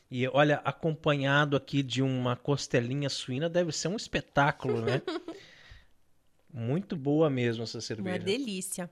[0.08, 5.02] E olha, acompanhado aqui de uma costelinha suína, deve ser um espetáculo, né?
[6.52, 8.18] Muito boa mesmo essa Uma cerveja.
[8.18, 8.90] delícia.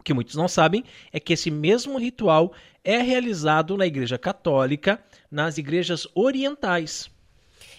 [0.00, 0.82] O que muitos não sabem
[1.12, 4.98] é que esse mesmo ritual é realizado na Igreja Católica,
[5.30, 7.10] nas igrejas orientais.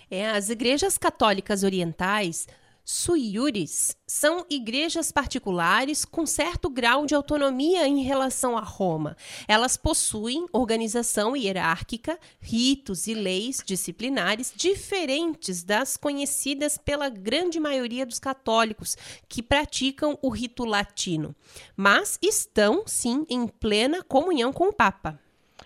[0.10, 2.48] É, as igrejas católicas orientais,
[2.92, 9.16] suiures, são igrejas particulares com certo grau de autonomia em relação a Roma.
[9.48, 18.20] Elas possuem organização hierárquica, ritos e leis disciplinares diferentes das conhecidas pela grande maioria dos
[18.20, 18.98] católicos
[19.30, 21.34] que praticam o rito latino,
[21.78, 25.18] mas estão, sim, em plena comunhão com o Papa.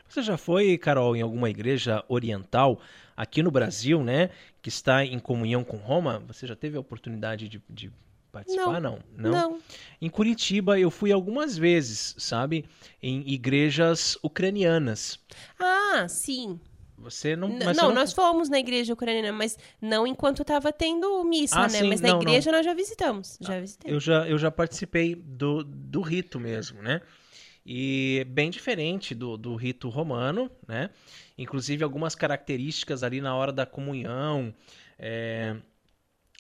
[0.08, 2.80] Você já foi, Carol, em alguma igreja oriental
[3.18, 4.30] aqui no Brasil, né?
[4.66, 6.24] Que está em comunhão com Roma?
[6.26, 7.92] Você já teve a oportunidade de, de
[8.32, 8.82] participar?
[8.82, 8.98] Não.
[9.16, 9.60] Não.
[10.02, 12.66] Em Curitiba eu fui algumas vezes, sabe?
[13.00, 15.20] Em igrejas ucranianas.
[15.60, 16.60] Ah, sim.
[16.98, 17.48] Você não.
[17.48, 21.70] Não, você nós fomos na igreja ucraniana, mas não enquanto estava tendo missa, Ah, né?
[21.70, 23.38] sim, mas na não, igreja nós já visitamos.
[23.40, 23.94] Já visitamos.
[23.94, 27.02] Eu já, eu já participei do, do rito mesmo, né?
[27.64, 30.90] E bem diferente do, do rito romano, né?
[31.38, 34.54] Inclusive algumas características ali na hora da comunhão,
[34.98, 35.58] é,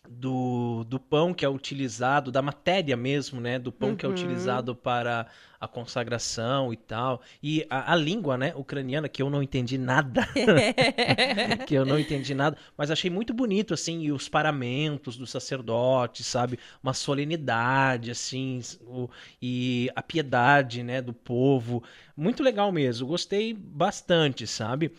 [0.09, 3.59] do, do pão que é utilizado, da matéria mesmo, né?
[3.59, 4.09] Do pão que é Uhum.
[4.09, 5.27] utilizado para
[5.59, 7.21] a consagração e tal.
[7.41, 8.53] E a, a língua, né?
[8.55, 10.27] Ucraniana, que eu não entendi nada.
[11.65, 16.23] que eu não entendi nada, mas achei muito bonito, assim, e os paramentos do sacerdote,
[16.23, 16.59] sabe?
[16.81, 19.09] Uma solenidade, assim, o-
[19.41, 21.83] e a piedade, né, do povo.
[22.15, 24.91] Muito legal mesmo, gostei bastante, sabe?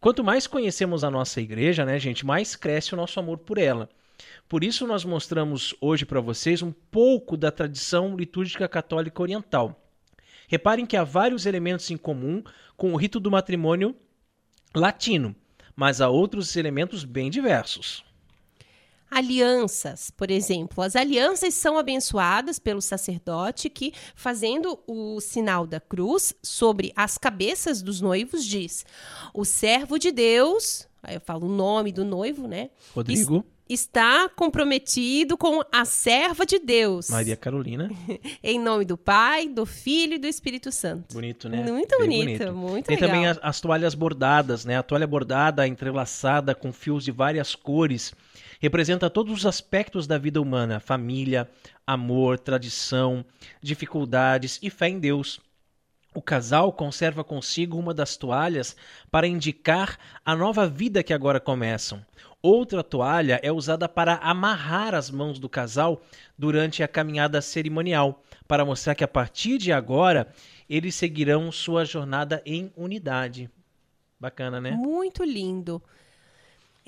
[0.00, 3.88] Quanto mais conhecemos a nossa igreja, né, gente, mais cresce o nosso amor por ela.
[4.50, 9.80] Por isso nós mostramos hoje para vocês um pouco da tradição litúrgica católica oriental.
[10.48, 12.42] Reparem que há vários elementos em comum
[12.76, 13.94] com o rito do matrimônio
[14.74, 15.36] latino,
[15.76, 18.04] mas há outros elementos bem diversos.
[19.08, 20.82] Alianças, por exemplo.
[20.82, 27.82] As alianças são abençoadas pelo sacerdote que, fazendo o sinal da cruz sobre as cabeças
[27.82, 28.84] dos noivos, diz:
[29.32, 32.70] O servo de Deus, aí eu falo o nome do noivo, né?
[32.92, 37.08] Rodrigo, Está comprometido com a serva de Deus.
[37.08, 37.88] Maria Carolina,
[38.42, 41.14] Em nome do Pai, do Filho e do Espírito Santo.
[41.14, 41.62] bonito, né?
[41.62, 43.08] Muito Bem bonito, muito Tem legal.
[43.08, 44.76] também as, as toalhas bordadas, né?
[44.76, 48.12] A toalha bordada, entrelaçada com fios de várias cores,
[48.58, 51.48] representa todos os aspectos da vida humana: família,
[51.86, 53.24] amor, tradição,
[53.62, 55.40] dificuldades e fé em Deus.
[56.12, 58.76] O casal conserva consigo uma das toalhas
[59.10, 62.04] para indicar a nova vida que agora começam.
[62.42, 66.02] Outra toalha é usada para amarrar as mãos do casal
[66.36, 70.26] durante a caminhada cerimonial, para mostrar que a partir de agora
[70.68, 73.48] eles seguirão sua jornada em unidade.
[74.18, 74.72] Bacana, né?
[74.72, 75.80] Muito lindo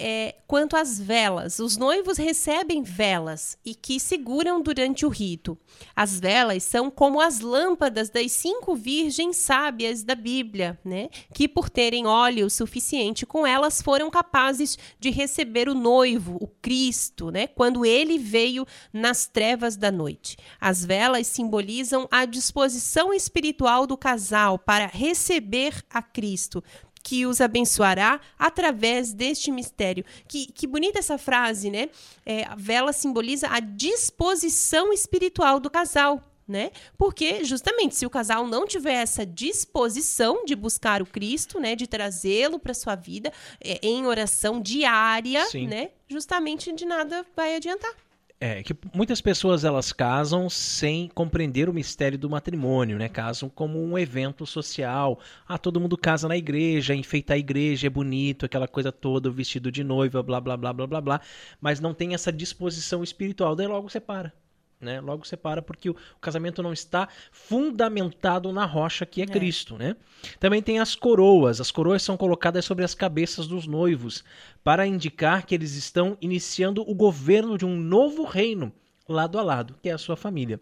[0.02, 1.60] é, quanto às velas.
[1.60, 5.56] Os noivos recebem velas e que seguram durante o rito.
[5.94, 11.08] As velas são como as lâmpadas das cinco virgens sábias da Bíblia, né?
[11.32, 17.30] Que, por terem óleo suficiente com elas, foram capazes de receber o noivo, o Cristo,
[17.30, 17.46] né?
[17.46, 20.36] Quando ele veio nas trevas da noite.
[20.60, 26.62] As velas simbolizam a disposição espiritual do casal para receber a Cristo,
[27.02, 30.04] que os abençoará através deste mistério.
[30.28, 31.88] Que, que bonita essa frase, né?
[32.24, 36.22] É, a vela simboliza a disposição espiritual do casal.
[36.46, 36.72] Né?
[36.98, 41.86] Porque justamente se o casal não tiver essa disposição de buscar o Cristo, né, de
[41.86, 45.68] trazê-lo para sua vida é, em oração diária, Sim.
[45.68, 47.94] né, justamente de nada vai adiantar.
[48.44, 53.08] É, que muitas pessoas elas casam sem compreender o mistério do matrimônio, né?
[53.08, 55.20] Casam como um evento social.
[55.46, 59.32] Ah, todo mundo casa na igreja, enfeita a igreja, é bonito, aquela coisa toda, o
[59.32, 61.20] vestido de noiva, blá, blá, blá, blá, blá, blá.
[61.60, 64.32] Mas não tem essa disposição espiritual, daí logo separa
[64.82, 65.00] né?
[65.00, 69.76] Logo separa porque o, o, casamento não está fundamentado na rocha que é, é, Cristo,
[69.78, 69.96] né?
[70.38, 71.60] Também tem as coroas.
[71.60, 74.24] As coroas são colocadas sobre as cabeças dos noivos
[74.62, 78.72] para indicar que eles estão iniciando o governo de um novo reino
[79.08, 80.60] lado a lado, que é a sua família.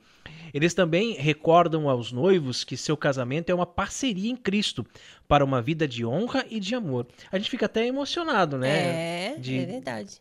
[0.53, 4.85] Eles também recordam aos noivos que seu casamento é uma parceria em Cristo
[5.29, 7.07] para uma vida de honra e de amor.
[7.31, 9.35] A gente fica até emocionado, né?
[9.35, 10.21] É, de, é verdade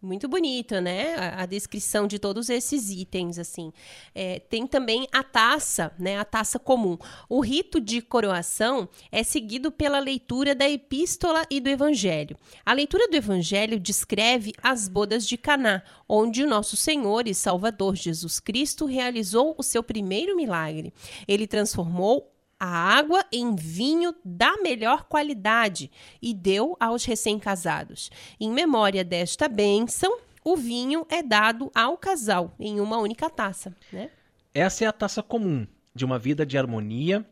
[0.00, 1.14] muito bonita, né?
[1.16, 3.72] A, a, descrição de todos esses itens, assim.
[4.14, 6.18] É, tem também a taça, né?
[6.18, 6.96] A taça comum.
[7.28, 12.36] O rito de coroação é seguido pela leitura da epístola e do evangelho.
[12.64, 17.96] A leitura do evangelho descreve as bodas de Caná, onde o nosso Senhor e Salvador
[17.96, 20.92] Jesus Cristo realizou o seu primeiro milagre.
[21.26, 25.90] Ele transformou a água em vinho da melhor qualidade
[26.20, 28.10] e deu aos recém-casados.
[28.40, 33.74] Em memória desta bênção, o vinho é dado ao casal em uma única taça.
[33.92, 34.10] Né?
[34.52, 37.24] Essa é a taça comum de uma vida de harmonia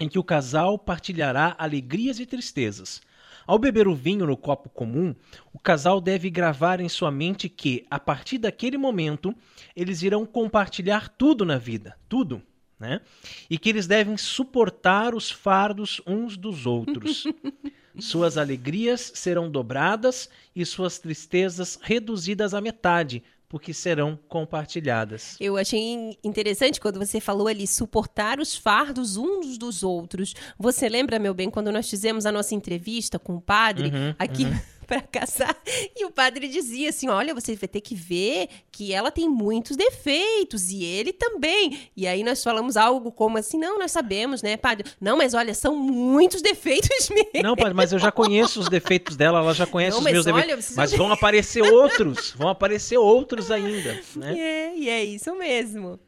[0.00, 3.00] em que o casal partilhará alegrias e tristezas.
[3.46, 5.14] Ao beber o vinho no copo comum,
[5.52, 9.34] o casal deve gravar em sua mente que, a partir daquele momento,
[9.74, 12.42] eles irão compartilhar tudo na vida, tudo
[12.78, 13.00] né?
[13.48, 17.24] E que eles devem suportar os fardos uns dos outros.
[17.98, 25.36] suas alegrias serão dobradas e suas tristezas reduzidas à metade, porque serão compartilhadas.
[25.40, 30.34] Eu achei interessante quando você falou ali suportar os fardos uns dos outros.
[30.58, 34.44] Você lembra, meu bem, quando nós fizemos a nossa entrevista com o padre uhum, aqui
[34.44, 34.60] uhum.
[34.88, 35.54] Para casar.
[35.94, 39.76] E o padre dizia assim: Olha, você vai ter que ver que ela tem muitos
[39.76, 41.90] defeitos e ele também.
[41.94, 44.90] E aí nós falamos algo como assim: Não, nós sabemos, né, padre?
[44.98, 47.42] Não, mas olha, são muitos defeitos mesmo.
[47.42, 50.26] Não, padre, mas eu já conheço os defeitos dela, ela já conhece Não, os meus
[50.26, 50.74] olha, defeitos.
[50.74, 53.98] Mas vão aparecer outros, vão aparecer outros ainda.
[54.16, 54.38] Né?
[54.38, 56.00] É, e é isso mesmo.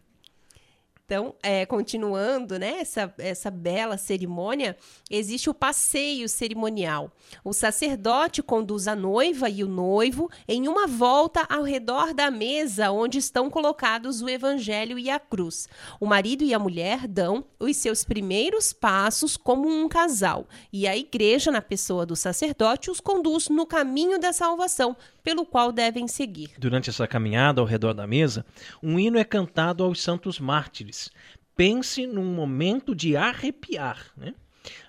[1.10, 4.76] Então, é, continuando né, essa, essa bela cerimônia,
[5.10, 7.10] existe o passeio cerimonial.
[7.42, 12.92] O sacerdote conduz a noiva e o noivo em uma volta ao redor da mesa
[12.92, 15.68] onde estão colocados o evangelho e a cruz.
[15.98, 20.96] O marido e a mulher dão os seus primeiros passos como um casal, e a
[20.96, 26.52] igreja, na pessoa do sacerdote, os conduz no caminho da salvação, pelo qual devem seguir.
[26.58, 28.44] Durante essa caminhada ao redor da mesa,
[28.82, 31.10] um hino é cantado aos santos mártires.
[31.56, 34.34] Pense num momento de arrepiar, né?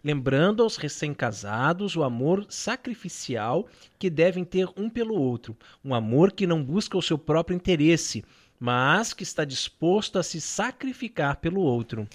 [0.04, 3.68] lembrando aos recém-casados o amor sacrificial
[3.98, 8.24] que devem ter um pelo outro, um amor que não busca o seu próprio interesse,
[8.60, 12.08] mas que está disposto a se sacrificar pelo outro.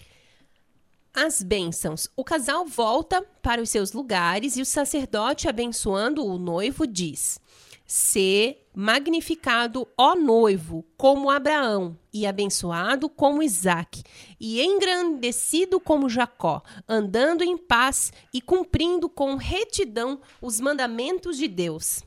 [1.13, 2.11] As bênçãos.
[2.15, 7.41] O casal volta para os seus lugares e o sacerdote, abençoando o noivo, diz:
[7.87, 14.03] ser magnificado, ó noivo, como Abraão, e abençoado como Isaque,
[14.39, 22.03] e engrandecido como Jacó, andando em paz e cumprindo com retidão os mandamentos de Deus.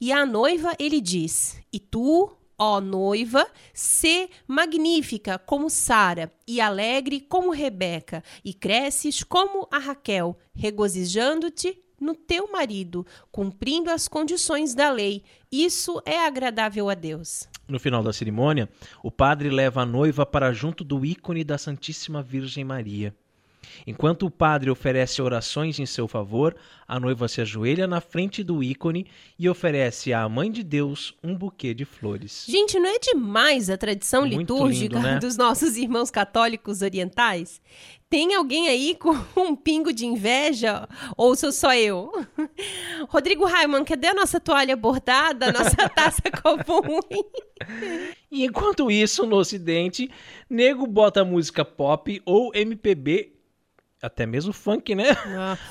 [0.00, 7.20] E à noiva ele diz: E tu, ó noiva, se magnífica como Sara, e alegre
[7.20, 14.90] como Rebeca, e cresces como a Raquel, regozijando-te no teu marido, cumprindo as condições da
[14.90, 15.22] lei.
[15.50, 17.48] Isso é agradável a Deus.
[17.68, 18.68] No final da cerimônia,
[19.02, 23.14] o padre leva a noiva para junto do ícone da Santíssima Virgem Maria.
[23.86, 26.56] Enquanto o padre oferece orações em seu favor,
[26.86, 29.06] a noiva se ajoelha na frente do ícone
[29.38, 32.44] e oferece à Mãe de Deus um buquê de flores.
[32.48, 35.18] Gente, não é demais a tradição Muito litúrgica lindo, né?
[35.18, 37.60] dos nossos irmãos católicos orientais?
[38.08, 40.88] Tem alguém aí com um pingo de inveja?
[41.16, 42.10] Ou sou só eu?
[43.08, 47.00] Rodrigo Raiman, cadê a nossa toalha bordada, a nossa taça comum?
[48.30, 50.10] E enquanto isso, no ocidente,
[50.48, 53.35] nego bota música pop ou MPB,
[54.00, 55.04] até mesmo funk, né?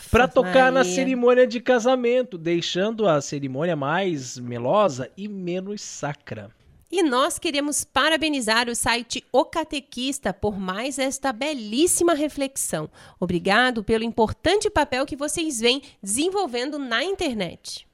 [0.09, 0.95] Pra tocar na Maria.
[0.95, 6.51] cerimônia de casamento, deixando a cerimônia mais melosa e menos sacra.
[6.91, 12.89] E nós queremos parabenizar o site O Catequista por mais esta belíssima reflexão.
[13.19, 17.88] Obrigado pelo importante papel que vocês vêm desenvolvendo na internet.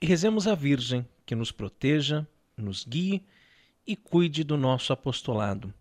[0.00, 2.26] E rezemos a Virgem que nos proteja,
[2.56, 3.24] nos guie
[3.86, 5.72] e cuide do nosso apostolado.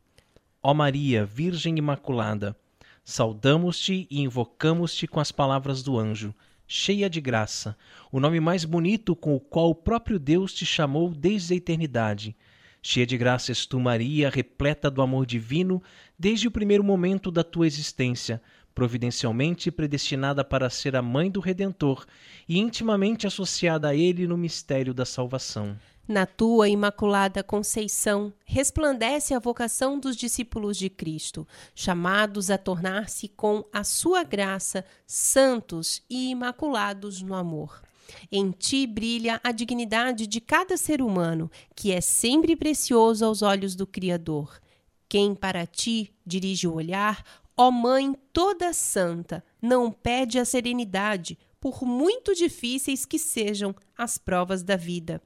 [0.61, 2.55] Ó Maria, Virgem Imaculada,
[3.03, 6.33] saudamos-te e invocamos-te com as palavras do anjo,
[6.67, 7.77] cheia de graça,
[8.11, 12.35] o nome mais bonito com o qual o próprio Deus te chamou desde a eternidade.
[12.81, 15.83] Cheia de graça és tu, Maria, repleta do amor divino,
[16.17, 18.41] desde o primeiro momento da tua existência,
[18.73, 22.05] providencialmente predestinada para ser a mãe do Redentor
[22.47, 25.77] e intimamente associada a ele no mistério da salvação.
[26.11, 33.63] Na tua imaculada conceição, resplandece a vocação dos discípulos de Cristo, chamados a tornar-se com
[33.71, 37.81] a sua graça santos e imaculados no amor.
[38.29, 43.73] Em ti brilha a dignidade de cada ser humano, que é sempre precioso aos olhos
[43.73, 44.59] do Criador.
[45.07, 47.23] Quem para ti dirige o olhar,
[47.55, 54.61] ó Mãe toda santa, não pede a serenidade, por muito difíceis que sejam as provas
[54.61, 55.21] da vida.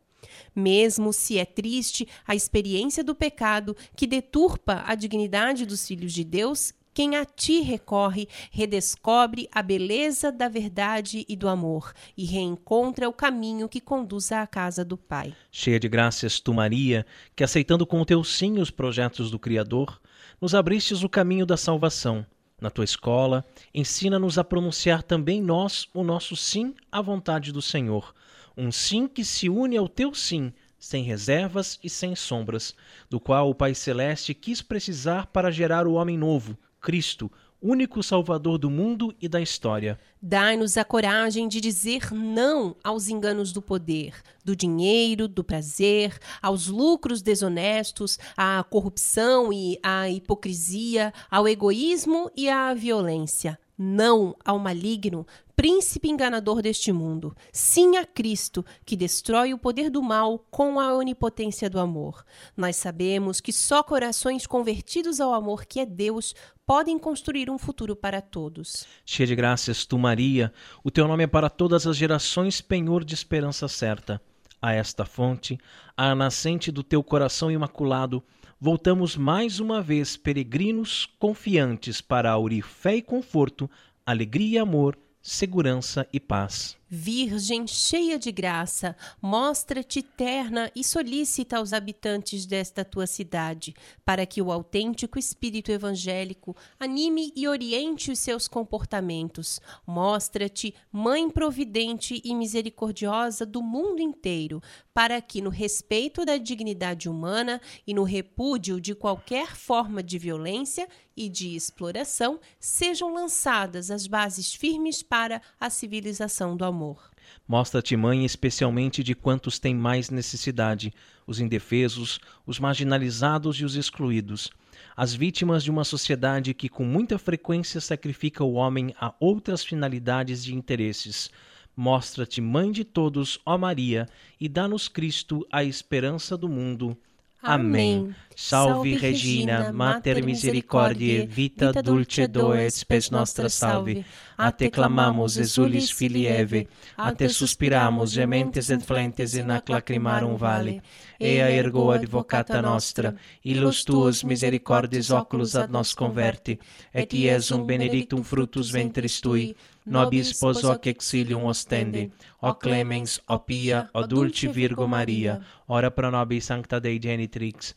[0.56, 6.24] Mesmo se é triste a experiência do pecado que deturpa a dignidade dos filhos de
[6.24, 13.10] Deus, quem a ti recorre redescobre a beleza da verdade e do amor e reencontra
[13.10, 15.34] o caminho que conduz à casa do Pai.
[15.52, 17.06] Cheia de graças, tu, Maria,
[17.36, 20.00] que aceitando com o teu sim os projetos do Criador,
[20.40, 22.26] nos abristes o caminho da salvação.
[22.60, 23.44] Na tua escola,
[23.74, 28.16] ensina-nos a pronunciar também nós o nosso sim à vontade do Senhor.
[28.56, 32.74] Um sim que se une ao teu sim, sem reservas e sem sombras,
[33.10, 37.30] do qual o Pai Celeste quis precisar para gerar o homem novo, Cristo,
[37.62, 40.00] único Salvador do mundo e da história.
[40.22, 46.68] Dai-nos a coragem de dizer não aos enganos do poder, do dinheiro, do prazer, aos
[46.68, 53.60] lucros desonestos, à corrupção e à hipocrisia, ao egoísmo e à violência.
[53.78, 57.36] Não ao maligno, príncipe enganador deste mundo.
[57.52, 62.26] Sim a Cristo, que destrói o poder do mal com a onipotência do amor.
[62.56, 66.34] Nós sabemos que só corações convertidos ao amor que é Deus
[66.66, 68.86] podem construir um futuro para todos.
[69.06, 70.52] Cheia de graças, tu, Maria,
[70.84, 74.22] o teu nome é para todas as gerações penhor de esperança certa.
[74.62, 75.60] A esta fonte,
[75.96, 78.24] à nascente do teu coração imaculado,
[78.60, 83.70] voltamos mais uma vez peregrinos confiantes para aurir fé e conforto,
[84.06, 86.78] alegria e amor, segurança e paz.
[86.88, 93.74] Virgem cheia de graça, mostra-te terna e solicita aos habitantes desta tua cidade,
[94.06, 99.60] para que o autêntico espírito evangélico anime e oriente os seus comportamentos.
[99.86, 104.62] Mostra-te mãe providente e misericordiosa do mundo inteiro,
[104.94, 110.88] para que no respeito da dignidade humana e no repúdio de qualquer forma de violência
[111.16, 117.10] e de exploração sejam lançadas as bases firmes para a civilização do amor.
[117.48, 120.94] Mostra-te, mãe, especialmente de quantos têm mais necessidade:
[121.26, 124.52] os indefesos, os marginalizados e os excluídos,
[124.96, 130.46] as vítimas de uma sociedade que com muita frequência sacrifica o homem a outras finalidades
[130.46, 131.30] e interesses.
[131.76, 134.08] Mostra-te, mãe de todos, ó Maria,
[134.40, 136.98] e dá-nos Cristo a esperança do mundo.
[137.42, 138.16] Amém.
[138.36, 144.04] Salve Regina, Mater Misericordiae, vita dulce doe spes nostra salve.
[144.38, 146.68] A te clamamos, exulis filii Eve,
[146.98, 150.82] a te suspiramos, gementes et flentes in ac lacrimarum vale.
[151.18, 156.60] Ea ergo advocata nostra, illus tuos misericordis oculus ad nos converti,
[156.92, 159.54] et iesum benedictum fructus ventris tui,
[159.86, 162.10] nobis pos hoc exilium ostende.
[162.42, 167.74] O clemens, o pia, o dulce Virgo Maria, ora pro nobis sancta Dei genitrix,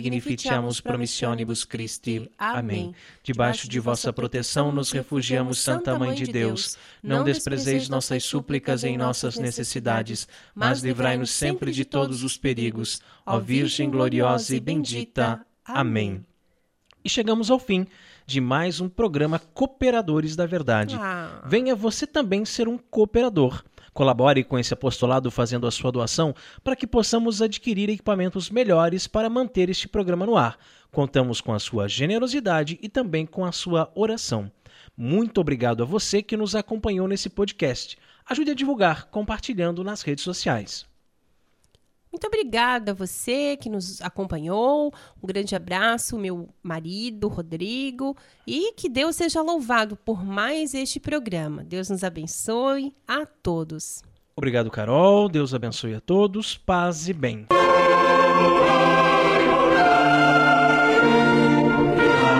[0.00, 2.30] urignificiamus promissionibus Christi.
[2.38, 2.94] Amém.
[3.22, 6.78] Debaixo de vossa proteção nos refugiamos, Santa Mãe de Deus.
[7.02, 13.00] Não desprezeis nossas súplicas em nossas necessidades, mas livrai-nos sempre de todos os perigos.
[13.26, 15.44] Ó Virgem gloriosa e bendita.
[15.64, 16.24] Amém.
[17.04, 17.86] E chegamos ao fim
[18.26, 20.96] de mais um programa Cooperadores da Verdade.
[20.98, 21.42] Ah.
[21.46, 23.64] Venha você também ser um cooperador.
[23.92, 29.30] Colabore com esse apostolado fazendo a sua doação para que possamos adquirir equipamentos melhores para
[29.30, 30.58] manter este programa no ar.
[30.90, 34.50] Contamos com a sua generosidade e também com a sua oração.
[34.96, 37.96] Muito obrigado a você que nos acompanhou nesse podcast.
[38.28, 40.89] Ajude a divulgar compartilhando nas redes sociais.
[42.12, 44.92] Muito obrigada a você que nos acompanhou.
[45.22, 48.16] Um grande abraço, meu marido, Rodrigo.
[48.46, 51.62] E que Deus seja louvado por mais este programa.
[51.62, 54.02] Deus nos abençoe a todos.
[54.34, 55.28] Obrigado, Carol.
[55.28, 56.56] Deus abençoe a todos.
[56.56, 57.46] Paz e bem.